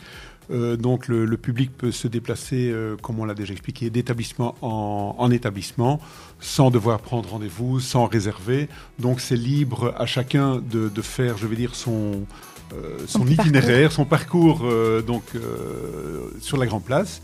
Euh, 0.52 0.78
donc, 0.78 1.08
le, 1.08 1.26
le 1.26 1.38
public 1.38 1.72
peut 1.78 1.92
se 1.92 2.08
déplacer, 2.08 2.74
comme 3.02 3.20
on 3.20 3.26
l'a 3.26 3.34
déjà 3.34 3.54
expliqué, 3.54 3.90
d'établissement 3.90 4.56
en, 4.62 5.16
en 5.18 5.32
établissement, 5.32 6.00
sans 6.40 6.72
devoir 6.72 7.00
prendre 7.00 7.30
rendez-vous, 7.30 7.80
sans 7.80 8.06
réserver. 8.06 8.70
Donc, 9.00 9.20
c'est 9.22 9.36
libre 9.36 9.94
à 9.98 10.06
chacun 10.06 10.58
de, 10.58 10.90
de 10.90 11.02
faire, 11.02 11.38
je 11.38 11.48
vais 11.48 11.56
dire, 11.56 11.76
son, 11.76 12.26
son, 13.06 13.20
Son 13.20 13.26
petit 13.26 13.34
itinéraire, 13.34 13.92
son 13.92 14.06
parcours 14.06 14.66
donc, 15.06 15.24
sur 16.40 16.58
la 16.58 16.66
Grande 16.66 16.84
Place. 16.84 17.22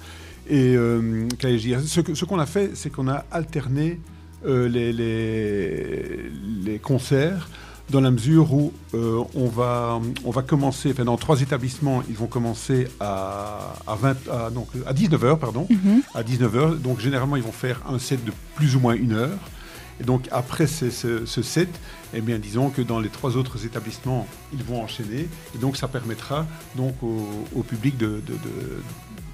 Et 0.49 0.75
ce 0.75 2.25
qu'on 2.25 2.39
a 2.39 2.45
fait, 2.45 2.71
c'est 2.75 2.89
qu'on 2.89 3.07
a 3.09 3.25
alterné 3.31 3.99
euh, 4.45 4.67
les, 4.67 4.93
les, 4.93 6.31
les 6.65 6.79
concerts 6.79 7.49
dans 7.89 8.01
la 8.01 8.11
mesure 8.11 8.53
où 8.53 8.73
euh, 8.95 9.23
on, 9.33 9.47
va, 9.47 9.99
on 10.25 10.31
va 10.31 10.41
commencer, 10.41 10.91
enfin 10.91 11.05
dans 11.05 11.15
trois 11.15 11.41
établissements, 11.41 12.03
ils 12.09 12.15
vont 12.17 12.27
commencer 12.27 12.89
à, 12.99 13.75
à, 13.87 13.95
20, 13.95 14.15
à, 14.29 14.49
donc, 14.49 14.67
à 14.85 14.93
19h, 14.93 15.37
pardon, 15.39 15.67
Mhm. 15.69 16.01
à 16.13 16.21
19h. 16.21 16.79
Donc 16.79 16.99
généralement, 16.99 17.37
ils 17.37 17.43
vont 17.43 17.53
faire 17.53 17.81
un 17.89 17.97
set 17.97 18.23
de 18.25 18.33
plus 18.55 18.75
ou 18.75 18.81
moins 18.81 18.93
une 18.93 19.13
heure. 19.13 19.39
Et 20.01 20.03
donc 20.03 20.27
après 20.31 20.67
ce, 20.67 20.89
ce- 20.91 21.25
ce 21.25 21.41
set, 21.41 21.69
eh 22.13 22.19
bien 22.21 22.37
disons 22.37 22.69
que 22.69 22.81
dans 22.81 22.99
les 22.99 23.09
trois 23.09 23.35
autres 23.37 23.65
établissements, 23.65 24.27
ils 24.53 24.63
vont 24.63 24.83
enchaîner. 24.83 25.27
Et 25.55 25.57
donc 25.57 25.77
ça 25.77 25.87
permettra 25.87 26.45
donc 26.75 27.01
au, 27.01 27.25
au 27.55 27.63
public 27.63 27.97
de... 27.97 28.07
de- 28.07 28.11
de- 28.33 28.33
de 28.33 28.81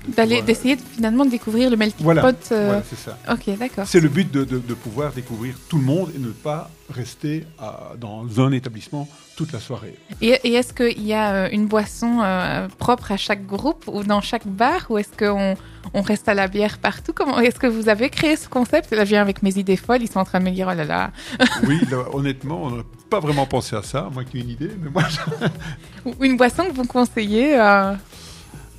D'aller, 0.07 0.35
pouvoir- 0.37 0.45
d'essayer 0.45 0.75
de, 0.75 0.81
finalement 0.81 1.25
de 1.25 1.29
découvrir 1.31 1.69
le 1.69 1.77
melting 1.77 2.03
Voilà, 2.03 2.21
pot. 2.21 2.51
euh, 2.51 2.65
Voilà, 2.67 2.83
c'est 2.89 2.97
ça. 2.99 3.17
Ok, 3.31 3.57
d'accord. 3.57 3.85
C'est 3.87 3.99
le 4.01 4.09
but 4.09 4.29
de, 4.31 4.43
de- 4.43 4.59
de 4.59 4.73
pouvoir 4.73 5.13
découvrir 5.13 5.55
tout 5.69 5.77
le 5.77 5.83
monde 5.83 6.11
et 6.15 6.19
ne 6.19 6.29
pas 6.29 6.69
rester 6.89 7.45
à- 7.59 7.91
dans 7.99 8.25
un 8.41 8.51
établissement 8.51 9.07
toute 9.37 9.51
la 9.53 9.59
soirée. 9.59 9.95
Et, 10.21 10.37
et 10.43 10.53
est-ce 10.53 10.73
qu'il 10.73 11.01
y 11.03 11.13
a 11.13 11.33
euh, 11.33 11.49
une 11.51 11.65
boisson 11.67 12.19
euh, 12.21 12.67
propre 12.77 13.11
à 13.13 13.17
chaque 13.17 13.45
groupe 13.47 13.85
ou 13.91 14.03
dans 14.03 14.21
chaque 14.21 14.45
bar 14.45 14.85
ou 14.89 14.97
est-ce 14.99 15.09
qu'on 15.17 15.55
on 15.93 16.01
reste 16.01 16.27
à 16.29 16.33
la 16.33 16.47
bière 16.47 16.77
partout? 16.77 17.13
Comment 17.15 17.39
Est-ce 17.39 17.57
que 17.59 17.65
vous 17.67 17.89
avez 17.89 18.09
créé 18.09 18.35
ce 18.35 18.47
concept? 18.49 18.91
Là, 18.91 19.05
je 19.05 19.09
viens 19.09 19.21
avec 19.21 19.41
mes 19.41 19.57
idées 19.57 19.77
folles, 19.77 20.01
ils 20.03 20.11
sont 20.11 20.19
en 20.19 20.25
train 20.25 20.39
de 20.39 20.45
me 20.45 20.51
dire 20.51 20.67
oh 20.71 20.75
là 20.75 20.83
là. 20.85 21.11
Oui, 21.67 21.79
là, 21.89 22.03
honnêtement, 22.13 22.61
on 22.63 22.71
n'a 22.71 22.83
pas 23.09 23.19
vraiment 23.21 23.45
pensé 23.45 23.75
à 23.75 23.81
ça, 23.83 24.09
moi 24.13 24.23
qui 24.23 24.37
ai 24.37 24.41
une 24.41 24.49
idée, 24.49 24.69
mais 24.81 24.89
moi, 24.91 25.03
je- 25.09 26.11
Une 26.25 26.37
boisson 26.37 26.65
que 26.65 26.73
vous 26.73 26.85
conseillez 26.85 27.59
euh, 27.59 27.93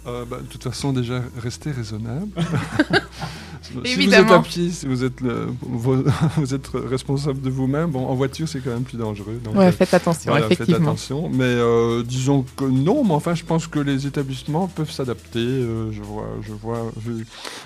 Euh, 0.06 0.24
bah, 0.24 0.38
de 0.38 0.46
toute 0.46 0.62
façon, 0.62 0.92
déjà, 0.92 1.22
restez 1.36 1.70
raisonnable. 1.70 2.30
si 3.64 3.72
vous 4.07 4.14
êtes 4.14 4.31
à 4.31 4.38
pied, 4.40 4.70
si 4.70 4.87
vous 4.87 5.05
êtes, 5.05 5.20
le- 5.20 5.48
vous 5.62 6.55
êtes 6.55 6.68
responsable 6.74 7.40
de 7.40 7.50
vous-même, 7.50 7.90
bon, 7.90 8.07
en 8.07 8.14
voiture, 8.14 8.48
c'est 8.48 8.61
quand 8.61 8.70
même 8.70 8.83
plus 8.83 8.98
dangereux. 8.98 9.40
donc, 9.42 9.57
Ouais, 9.57 9.66
euh, 9.66 9.72
faites 9.72 9.94
attention, 9.94 10.31
Voilà, 10.31 10.48
faites 10.48 10.61
effectivement. 10.61 10.88
attention. 10.90 11.29
Mais 11.31 11.44
euh, 11.44 12.03
disons 12.03 12.44
que 12.57 12.64
non, 12.64 13.05
mais 13.05 13.12
enfin, 13.14 13.35
je 13.35 13.44
pense 13.44 13.66
que 13.66 13.79
les 13.79 14.07
établissements 14.07 14.68
peuvent 14.68 14.90
s'adapter. 14.90 15.38
euh, 15.40 15.90
je 15.92 16.03
vois, 16.03 16.29
je 16.42 16.53
vois, 16.53 16.90
je, 17.05 17.12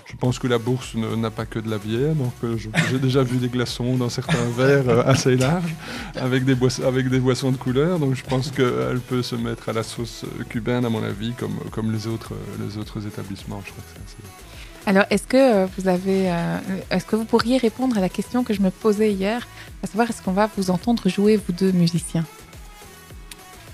je 0.06 0.16
pense 0.18 0.38
que 0.38 0.46
la 0.46 0.58
bourse 0.58 0.94
n'a 0.94 1.30
pas 1.30 1.46
que 1.46 1.58
de 1.58 1.68
la 1.70 1.78
bière, 1.78 2.14
donc 2.14 2.32
euh, 2.44 2.56
j'ai 2.90 2.98
déjà 2.98 3.22
vu 3.22 3.38
des 3.38 3.48
glaçons 3.48 3.96
dans 3.96 4.08
certains 4.08 4.44
verres 4.56 4.88
euh, 4.88 5.02
assez 5.04 5.36
larges, 5.36 5.74
avec 6.16 6.44
des, 6.44 6.54
boissons, 6.54 6.84
avec 6.84 7.08
des 7.08 7.18
boissons 7.18 7.50
de 7.50 7.56
couleur. 7.56 7.98
Donc 7.98 8.14
je 8.14 8.24
pense 8.24 8.50
qu'elle 8.50 9.00
peut 9.08 9.22
se 9.22 9.34
mettre 9.36 9.68
à 9.68 9.72
la 9.72 9.82
sauce 9.82 10.24
cubaine, 10.48 10.84
à 10.84 10.88
mon 10.90 11.02
avis, 11.02 11.32
comme, 11.32 11.56
comme 11.72 11.90
les, 11.92 12.06
autres, 12.06 12.32
les 12.64 12.78
autres 12.78 13.06
établissements. 13.06 13.60
Je 13.66 13.70
crois 13.72 13.82
que 13.84 13.90
c'est 13.94 14.22
assez- 14.22 14.32
Alors, 14.88 15.04
est-ce 15.10 15.26
que 15.26 15.36
euh, 15.36 15.66
vous 15.76 15.86
avez, 15.86 16.32
euh, 16.32 16.56
est-ce 16.90 17.04
que 17.04 17.14
vous 17.14 17.26
pourriez 17.26 17.58
répondre 17.58 17.98
à 17.98 18.00
la 18.00 18.08
question 18.08 18.42
que 18.42 18.54
je 18.54 18.62
me 18.62 18.70
posais 18.70 19.12
hier, 19.12 19.46
à 19.82 19.86
savoir 19.86 20.08
est-ce 20.08 20.22
qu'on 20.22 20.32
va 20.32 20.48
vous 20.56 20.70
entendre 20.70 21.10
jouer 21.10 21.36
vous 21.36 21.52
deux 21.52 21.72
musiciens? 21.72 22.24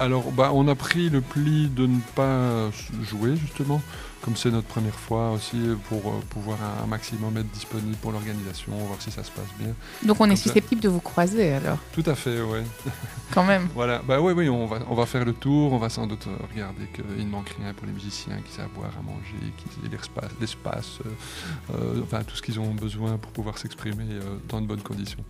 Alors, 0.00 0.33
bah, 0.33 0.50
on 0.53 0.66
a 0.66 0.74
pris 0.74 1.11
le 1.11 1.20
pli 1.20 1.68
de 1.68 1.87
ne 1.87 2.00
pas 2.16 2.68
jouer, 3.09 3.37
justement, 3.37 3.81
comme 4.25 4.37
c'est 4.37 4.51
notre 4.51 4.67
première 4.67 4.95
fois 4.99 5.33
aussi, 5.33 5.59
pour 5.91 5.99
euh, 6.09 6.21
pouvoir 6.31 6.57
un, 6.63 6.85
un 6.85 6.87
maximum 6.87 7.37
être 7.37 7.51
disponible 7.51 7.97
pour 7.97 8.11
l'organisation, 8.11 8.73
voir 8.73 9.01
si 9.03 9.11
ça 9.11 9.23
se 9.23 9.31
passe 9.31 9.45
bien. 9.59 9.75
Donc, 10.03 10.19
on 10.21 10.25
est 10.25 10.29
Comme 10.29 10.37
ça. 10.37 10.43
susceptible 10.45 10.81
de 10.81 10.89
vous 10.89 11.01
croiser 11.01 11.53
alors, 11.53 11.77
Tout 11.93 12.05
à 12.07 12.15
fait, 12.15 12.41
ouais. 12.41 12.63
quand 13.35 13.45
même. 13.45 13.69
Voilà, 13.75 14.01
bah 14.09 14.23
oui, 14.23 14.33
oui, 14.35 14.49
on 14.49 14.65
va, 14.67 14.79
on 14.89 14.95
va 14.95 15.05
faire 15.05 15.27
le 15.27 15.35
tour, 15.35 15.75
on 15.75 15.79
va 15.79 15.91
sans 15.91 16.07
doute 16.07 16.27
regarder 16.51 16.87
qu'il 16.95 17.27
ne 17.27 17.31
manque 17.31 17.51
rien 17.61 17.75
pour 17.75 17.87
les 17.87 17.93
musiciens, 17.93 18.37
qu'ils 18.41 18.61
aient 18.61 18.65
à 18.65 18.69
boire, 18.69 18.93
à 18.99 19.03
manger, 19.03 19.53
qu'ils 19.59 19.85
aient 19.85 19.97
l'espace, 20.41 20.99
euh, 21.05 21.75
euh, 21.75 22.01
enfin 22.03 22.23
tout 22.25 22.35
ce 22.37 22.41
qu'ils 22.43 22.59
ont 22.59 22.73
besoin 22.73 23.19
pour 23.19 23.31
pouvoir 23.33 23.59
s'exprimer 23.59 24.05
euh, 24.11 24.37
dans 24.49 24.63
de 24.63 24.67
bonnes 24.67 24.83
conditions. 24.83 25.23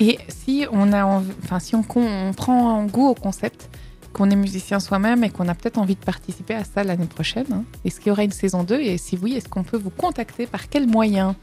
Et 0.00 0.18
si 0.28 0.66
on 0.72 0.92
a, 0.92 1.04
enfin, 1.04 1.60
si 1.60 1.76
on, 1.76 1.84
on 1.94 2.32
prend 2.32 2.84
goût 2.86 3.08
au 3.10 3.14
concept, 3.14 3.70
qu'on 4.14 4.30
est 4.30 4.36
musicien 4.36 4.80
soi-même 4.80 5.22
et 5.24 5.28
qu'on 5.30 5.48
a 5.48 5.54
peut-être 5.54 5.76
envie 5.78 5.96
de 5.96 6.04
participer 6.04 6.54
à 6.54 6.64
ça 6.64 6.82
l'année 6.84 7.04
prochaine, 7.06 7.46
hein, 7.52 7.64
est-ce 7.84 7.98
qu'il 8.00 8.08
y 8.08 8.10
aura 8.12 8.24
une 8.24 8.32
saison 8.32 8.62
2 8.64 8.80
Et 8.80 8.96
si 8.96 9.18
oui, 9.20 9.34
est-ce 9.34 9.48
qu'on 9.48 9.64
peut 9.64 9.76
vous 9.76 9.90
contacter? 9.90 10.46
Par 10.46 10.68
quel 10.70 10.86
moyen? 10.86 11.36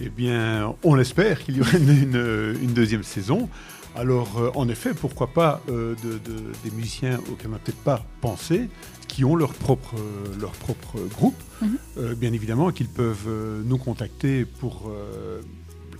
Eh 0.00 0.08
bien, 0.08 0.74
on 0.84 0.96
espère 0.98 1.42
qu'il 1.42 1.56
y 1.56 1.60
aura 1.60 1.76
une, 1.76 1.90
une- 1.90 2.56
une 2.62 2.72
deuxième 2.72 3.02
saison. 3.02 3.48
Alors, 3.96 4.38
euh, 4.38 4.50
en 4.54 4.68
effet, 4.68 4.94
pourquoi 4.94 5.26
pas 5.32 5.60
euh, 5.68 5.94
de- 6.04 6.12
de- 6.30 6.52
des 6.64 6.70
musiciens 6.70 7.18
auxquels 7.30 7.48
on 7.48 7.52
n'a 7.52 7.58
peut-être 7.58 7.82
pas 7.82 8.04
pensé, 8.20 8.68
qui 9.08 9.24
ont 9.24 9.34
leur 9.34 9.52
propre, 9.52 9.94
euh, 9.98 10.40
leur 10.40 10.52
propre 10.52 10.98
groupe, 11.16 11.34
Mhm. 11.62 11.76
Euh, 11.98 12.14
bien 12.14 12.32
évidemment 12.32 12.70
qu'ils 12.70 12.88
peuvent 12.88 13.28
nous 13.66 13.76
contacter 13.76 14.46
pour 14.46 14.90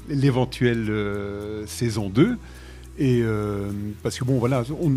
l'éventuelle 0.08 0.90
saison 1.66 2.08
2. 2.08 2.38
Et 3.02 3.22
euh, 3.22 3.70
parce 4.02 4.18
que 4.18 4.24
bon, 4.24 4.38
voilà, 4.38 4.62
on, 4.80 4.92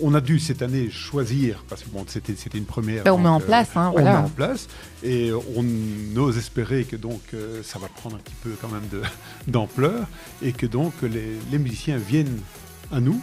on 0.00 0.14
a 0.14 0.20
dû 0.20 0.38
cette 0.38 0.62
année 0.62 0.90
choisir, 0.90 1.64
parce 1.68 1.82
que 1.82 1.88
bon, 1.90 2.04
c'était 2.06 2.34
c'était 2.36 2.56
une 2.56 2.64
première. 2.66 3.02
Ben, 3.02 3.10
On 3.12 3.18
met 3.18 3.28
en 3.28 3.40
euh, 3.40 3.44
place, 3.44 3.70
hein, 3.74 3.90
on 3.94 3.98
met 3.98 4.02
voilà. 4.04 4.20
en 4.20 4.28
place 4.28 4.68
et 5.02 5.32
on 5.56 5.64
ose 6.16 6.38
espérer 6.38 6.84
que 6.84 6.94
donc 6.94 7.20
euh, 7.34 7.60
ça 7.64 7.80
va 7.80 7.88
prendre 7.88 8.14
un 8.14 8.20
petit 8.20 8.36
peu 8.44 8.50
quand 8.62 8.68
même 8.68 8.86
de- 8.92 9.02
d'ampleur 9.50 10.06
et 10.40 10.52
que 10.52 10.66
donc 10.66 10.92
les, 11.02 11.32
les 11.50 11.58
musiciens 11.58 11.96
viennent 11.96 12.38
à 12.92 13.00
nous. 13.00 13.20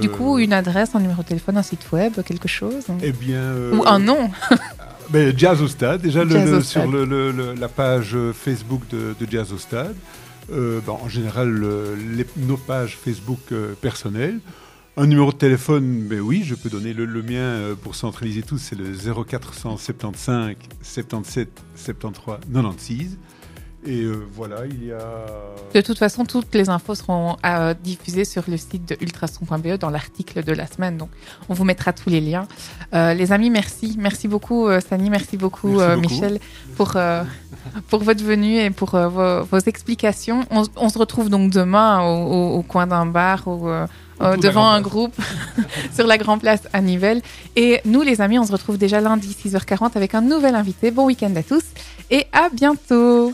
Du 0.00 0.06
Euh, 0.08 0.10
coup, 0.10 0.38
une 0.38 0.52
adresse, 0.52 0.94
un 0.94 1.00
numéro 1.00 1.22
de 1.22 1.28
téléphone, 1.28 1.56
un 1.56 1.62
site 1.64 1.90
web, 1.92 2.12
quelque 2.24 2.48
chose 2.48 2.84
eh 3.02 3.10
bien, 3.12 3.40
euh, 3.42 3.76
Ou 3.76 3.82
un 3.86 3.98
nom 3.98 4.30
ben, 5.10 5.36
Jazz 5.36 5.60
au 5.62 5.68
Stade, 5.68 6.00
déjà 6.02 6.22
le- 6.24 6.34
le- 6.34 6.54
au 6.58 6.60
sur 6.62 6.80
Stade. 6.82 6.90
le- 6.92 7.54
la 7.58 7.68
page 7.68 8.16
Facebook 8.34 8.82
de, 8.90 9.14
de 9.20 9.30
Jazz 9.30 9.52
au 9.52 9.58
Stade. 9.58 9.94
Euh, 10.52 10.80
ben, 10.86 10.92
en 10.92 11.08
général, 11.08 11.48
nos 12.36 12.56
pages 12.56 12.96
Facebook 12.96 13.40
euh, 13.52 13.74
personnelles. 13.80 14.40
Un 14.96 15.06
numéro 15.06 15.32
de 15.32 15.36
téléphone, 15.36 16.06
ben 16.06 16.20
oui, 16.20 16.42
je 16.44 16.54
peux 16.54 16.68
donner 16.68 16.92
le, 16.92 17.04
le 17.04 17.22
mien 17.22 17.40
euh, 17.40 17.74
pour 17.74 17.96
centraliser 17.96 18.42
tout, 18.42 18.58
c'est 18.58 18.76
le 18.76 18.92
0475 18.94 20.54
77 20.82 21.48
73 21.74 22.38
96. 22.52 23.18
Et 23.86 24.00
euh, 24.02 24.26
voilà, 24.32 24.64
il 24.64 24.86
y 24.86 24.92
a. 24.92 24.98
De 25.74 25.80
toute 25.82 25.98
façon, 25.98 26.24
toutes 26.24 26.54
les 26.54 26.70
infos 26.70 26.94
seront 26.94 27.36
euh, 27.44 27.74
diffusées 27.82 28.24
sur 28.24 28.44
le 28.48 28.56
site 28.56 28.88
de 28.88 28.96
ultrason.be 29.00 29.78
dans 29.78 29.90
l'article 29.90 30.42
de 30.42 30.52
la 30.52 30.66
semaine. 30.66 30.96
Donc, 30.96 31.10
on 31.50 31.54
vous 31.54 31.64
mettra 31.64 31.92
tous 31.92 32.08
les 32.08 32.20
liens. 32.22 32.46
Euh, 32.94 33.12
les 33.12 33.30
amis, 33.32 33.50
merci. 33.50 33.96
Merci 33.98 34.26
beaucoup, 34.26 34.68
euh, 34.68 34.80
Sani. 34.80 35.10
Merci 35.10 35.36
beaucoup, 35.36 35.68
Merci 35.68 35.82
euh, 35.90 35.96
beaucoup. 35.96 36.14
Michel, 36.14 36.40
pour, 36.76 36.92
euh, 36.96 37.24
pour 37.90 38.02
votre 38.04 38.24
venue 38.24 38.56
et 38.56 38.70
pour 38.70 38.94
euh, 38.94 39.08
vos, 39.08 39.44
vos 39.44 39.58
explications. 39.58 40.44
On, 40.50 40.62
on 40.76 40.88
se 40.88 40.98
retrouve 40.98 41.28
donc 41.28 41.50
demain 41.50 42.00
au, 42.02 42.24
au- 42.54 42.58
au 42.58 42.62
coin 42.62 42.86
d'un 42.86 43.04
bar 43.06 43.46
ou 43.48 43.66
devant 44.20 44.38
Grand 44.38 44.70
un 44.70 44.80
Place. 44.80 44.82
groupe 44.92 45.14
sur 45.94 46.06
la 46.06 46.16
Grand 46.16 46.38
Place 46.38 46.62
à 46.72 46.80
Nivelles. 46.80 47.20
Et 47.56 47.80
nous, 47.84 48.00
les 48.02 48.20
amis, 48.22 48.38
on 48.38 48.44
se 48.46 48.52
retrouve 48.52 48.78
déjà 48.78 49.00
lundi 49.02 49.36
6h40 49.44 49.90
avec 49.96 50.14
un 50.14 50.22
nouvel 50.22 50.54
invité. 50.54 50.90
Bon 50.90 51.04
week-end 51.04 51.34
à 51.36 51.42
tous 51.42 51.64
et 52.10 52.24
à 52.32 52.48
bientôt. 52.48 53.32